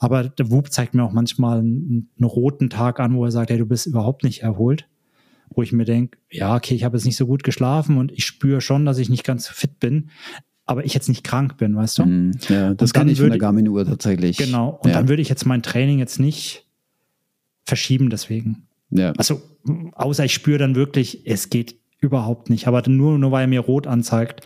[0.00, 3.50] Aber der Whoop zeigt mir auch manchmal einen, einen roten Tag an, wo er sagt,
[3.50, 4.88] hey, du bist überhaupt nicht erholt
[5.50, 8.26] wo ich mir denke, ja, okay, ich habe jetzt nicht so gut geschlafen und ich
[8.26, 10.10] spüre schon, dass ich nicht ganz fit bin
[10.66, 12.04] aber ich jetzt nicht krank bin, weißt du?
[12.04, 14.36] Mm, ja, das kann ich von der Garmin-Uhr tatsächlich.
[14.36, 14.80] Genau.
[14.82, 14.96] Und ja.
[14.96, 16.66] dann würde ich jetzt mein Training jetzt nicht
[17.64, 18.66] verschieben deswegen.
[18.90, 19.12] Ja.
[19.12, 19.40] Also,
[19.92, 22.66] außer ich spüre dann wirklich, es geht überhaupt nicht.
[22.66, 24.42] Aber nur, nur weil er mir rot anzeigt.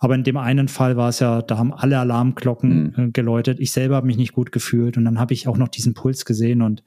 [0.00, 3.12] Aber in dem einen Fall war es ja, da haben alle Alarmglocken mhm.
[3.12, 3.58] geläutet.
[3.60, 6.24] Ich selber habe mich nicht gut gefühlt und dann habe ich auch noch diesen Puls
[6.24, 6.84] gesehen und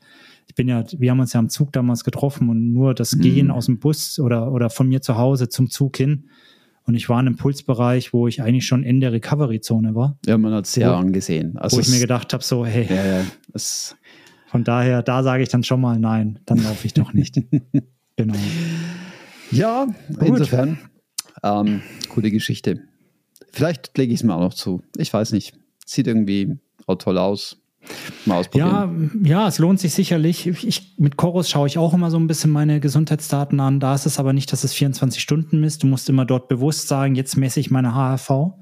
[0.48, 3.22] ich bin ja, wir haben uns ja am Zug damals getroffen und nur das mhm.
[3.22, 6.30] Gehen aus dem Bus oder, oder von mir zu Hause zum Zug hin
[6.92, 10.18] und ich war in einem Pulsbereich, wo ich eigentlich schon in der Recovery-Zone war.
[10.26, 11.58] Ja, man hat es sehr wo, angesehen.
[11.58, 13.26] Also wo ich mir gedacht habe, so, hey, ja, ja,
[14.48, 17.42] von daher, da sage ich dann schon mal nein, dann laufe ich doch nicht.
[18.18, 18.36] genau.
[19.52, 20.22] Ja, Gut.
[20.28, 20.80] insofern,
[21.44, 22.82] ähm, coole Geschichte.
[23.54, 24.82] Vielleicht lege ich es mir auch noch zu.
[24.98, 25.54] Ich weiß nicht.
[25.86, 27.61] Sieht irgendwie auch toll aus.
[28.26, 29.12] Mal ausprobieren.
[29.24, 30.48] Ja, ja, es lohnt sich sicherlich.
[30.48, 33.80] Ich, mit Chorus schaue ich auch immer so ein bisschen meine Gesundheitsdaten an.
[33.80, 35.84] Da ist es aber nicht, dass es 24 Stunden misst.
[35.84, 38.54] Du musst immer dort bewusst sagen, jetzt messe ich meine HRV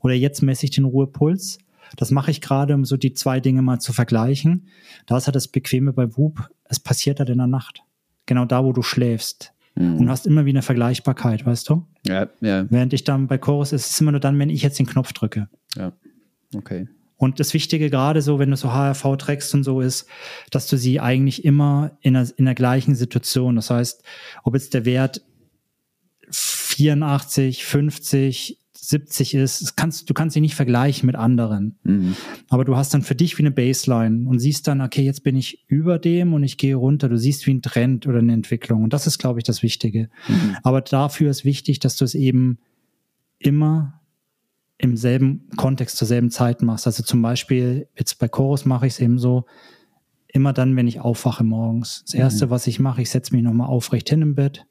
[0.00, 1.58] oder jetzt messe ich den Ruhepuls.
[1.96, 4.68] Das mache ich gerade, um so die zwei Dinge mal zu vergleichen.
[5.06, 7.82] Da ist halt das Bequeme bei Whoop, es passiert halt in der Nacht.
[8.26, 9.52] Genau da, wo du schläfst.
[9.74, 9.96] Mhm.
[9.98, 11.86] Und hast immer wie eine Vergleichbarkeit, weißt du?
[12.06, 12.64] Ja, ja.
[12.70, 15.12] Während ich dann bei Chorus ist es immer nur dann, wenn ich jetzt den Knopf
[15.12, 15.48] drücke.
[15.76, 15.92] Ja,
[16.54, 16.88] okay.
[17.24, 20.06] Und das Wichtige gerade so, wenn du so HRV trägst und so ist,
[20.50, 24.02] dass du sie eigentlich immer in der, in der gleichen Situation, das heißt,
[24.42, 25.22] ob jetzt der Wert
[26.30, 31.78] 84, 50, 70 ist, kannst, du kannst sie nicht vergleichen mit anderen.
[31.84, 32.16] Mhm.
[32.48, 35.36] Aber du hast dann für dich wie eine Baseline und siehst dann, okay, jetzt bin
[35.36, 37.08] ich über dem und ich gehe runter.
[37.08, 38.82] Du siehst wie ein Trend oder eine Entwicklung.
[38.82, 40.10] Und das ist, glaube ich, das Wichtige.
[40.28, 40.56] Mhm.
[40.62, 42.58] Aber dafür ist wichtig, dass du es eben
[43.38, 44.00] immer
[44.78, 46.86] im selben Kontext zur selben Zeit machst.
[46.86, 49.46] Also zum Beispiel, jetzt bei Chorus mache ich es eben so,
[50.28, 52.02] immer dann, wenn ich aufwache morgens.
[52.04, 52.50] Das Erste, mhm.
[52.50, 54.66] was ich mache, ich setze mich nochmal aufrecht hin im Bett,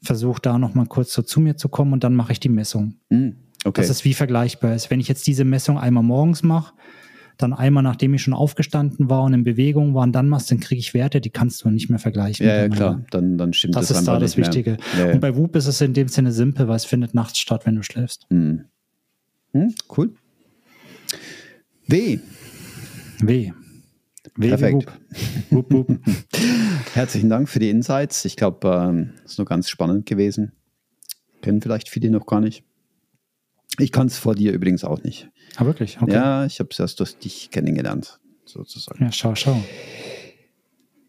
[0.00, 2.94] versuche da nochmal kurz so zu mir zu kommen und dann mache ich die Messung.
[3.10, 3.36] Mhm.
[3.64, 3.80] Okay.
[3.80, 4.90] Das ist wie vergleichbar ist.
[4.90, 6.72] Wenn ich jetzt diese Messung einmal morgens mache,
[7.36, 10.60] dann einmal, nachdem ich schon aufgestanden war und in Bewegung war und dann machst, dann
[10.60, 12.46] kriege ich Werte, die kannst du nicht mehr vergleichen.
[12.46, 13.88] Ja, ja klar, dann, dann stimmt das.
[13.88, 14.78] Das ist da das Wichtige.
[14.96, 15.14] Ja, ja.
[15.14, 17.74] Und bei Whoop ist es in dem Sinne simpel, weil es findet nachts statt, wenn
[17.74, 18.26] du schläfst.
[18.30, 18.66] Mhm.
[19.52, 20.14] Hm, cool.
[21.86, 22.18] W.
[23.20, 23.52] W.
[24.36, 24.86] W Perfekt.
[25.50, 25.98] Wupp, wupp.
[26.94, 28.24] Herzlichen Dank für die Insights.
[28.24, 30.52] Ich glaube, ähm, es ist nur ganz spannend gewesen.
[31.42, 32.64] Kennen vielleicht viele noch gar nicht.
[33.78, 35.28] Ich kann es vor dir übrigens auch nicht.
[35.56, 36.00] Ah, wirklich?
[36.00, 36.12] Okay.
[36.12, 39.04] Ja, ich habe es erst durch dich kennengelernt, sozusagen.
[39.04, 39.62] Ja, schau, schau.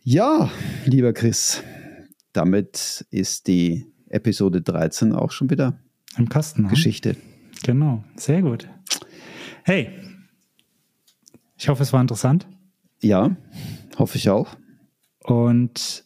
[0.04, 0.52] Ja,
[0.86, 1.64] lieber Chris,
[2.34, 5.80] damit ist die Episode 13 auch schon wieder
[6.18, 6.64] im Kasten.
[6.64, 6.70] Ne?
[6.70, 7.18] Geschichte.
[7.64, 8.68] Genau, sehr gut.
[9.64, 9.90] Hey,
[11.58, 12.48] ich hoffe, es war interessant.
[13.02, 13.36] Ja,
[13.98, 14.56] hoffe ich auch.
[15.24, 16.06] Und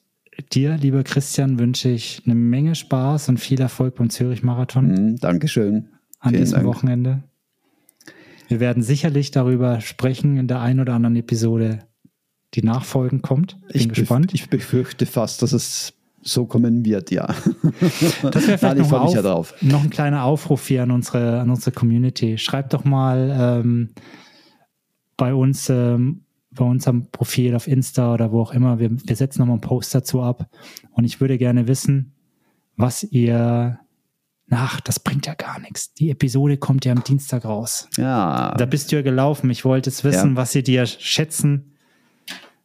[0.53, 5.13] dir, lieber Christian, wünsche ich eine Menge Spaß und viel Erfolg beim Zürich-Marathon.
[5.13, 5.89] Mm, Dankeschön.
[6.19, 6.67] An Vielen diesem Dank.
[6.67, 7.23] Wochenende.
[8.47, 11.79] Wir werden sicherlich darüber sprechen in der einen oder anderen Episode,
[12.53, 13.59] die nachfolgend kommt.
[13.61, 14.33] Bin ich gespannt.
[14.33, 17.33] Ich befürchte fast, dass es so kommen wird, ja.
[18.21, 19.53] Das wäre vielleicht noch, auf, ja drauf.
[19.61, 22.37] noch ein kleiner Aufruf hier an unsere, an unsere Community.
[22.37, 23.89] Schreibt doch mal ähm,
[25.17, 28.79] bei uns, ähm, bei unserem Profil auf Insta oder wo auch immer.
[28.79, 30.49] Wir, wir setzen nochmal einen Post dazu ab.
[30.91, 32.13] Und ich würde gerne wissen,
[32.75, 33.79] was ihr
[34.53, 35.93] Ach, das bringt ja gar nichts.
[35.93, 37.87] Die Episode kommt ja am Dienstag raus.
[37.95, 38.53] Ja.
[38.57, 39.49] Da bist du ja gelaufen.
[39.49, 40.35] Ich wollte jetzt wissen, ja.
[40.35, 41.70] was sie dir schätzen,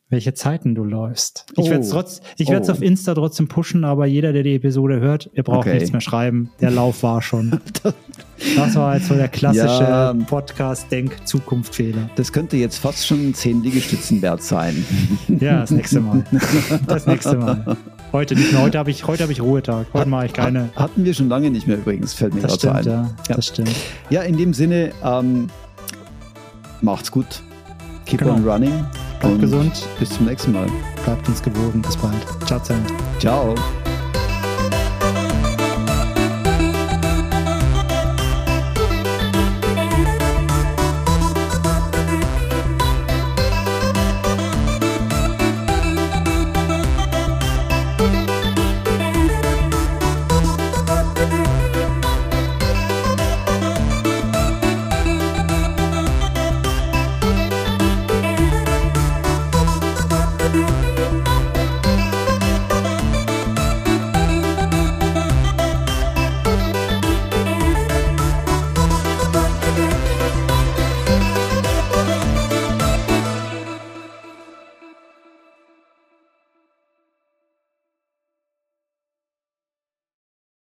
[0.08, 1.46] welche Zeiten du läufst.
[1.56, 1.70] Ich oh.
[1.70, 2.72] werde es trotz, ich werde es oh.
[2.72, 5.74] auf Insta trotzdem pushen, aber jeder, der die Episode hört, ihr braucht okay.
[5.74, 6.50] nichts mehr schreiben.
[6.60, 7.60] Der Lauf war schon.
[8.56, 10.14] das war jetzt so der klassische ja.
[10.14, 12.08] Podcast-Denk-Zukunft-Fehler.
[12.14, 14.86] Das könnte jetzt fast schon ein 10 Liegestützen wert sein.
[15.40, 16.24] ja, das nächste Mal.
[16.86, 17.76] Das nächste Mal.
[18.12, 18.62] Heute nicht mehr.
[18.62, 19.88] Heute habe ich, hab ich Ruhetag.
[19.92, 20.70] Heute mache ich keine.
[20.76, 22.84] Hatten wir schon lange nicht mehr übrigens, fällt mir gerade ein.
[22.84, 23.74] Ja, ja, das stimmt.
[24.10, 25.48] Ja, in dem Sinne, ähm,
[26.80, 27.42] macht's gut.
[28.06, 28.34] Keep genau.
[28.34, 28.86] on running.
[29.20, 29.86] Bleibt gesund.
[29.98, 30.68] Bis zum nächsten Mal.
[31.04, 31.82] Bleibt uns gewogen.
[31.82, 32.26] Bis bald.
[32.46, 32.86] Ciao zusammen.
[33.18, 33.54] Ciao.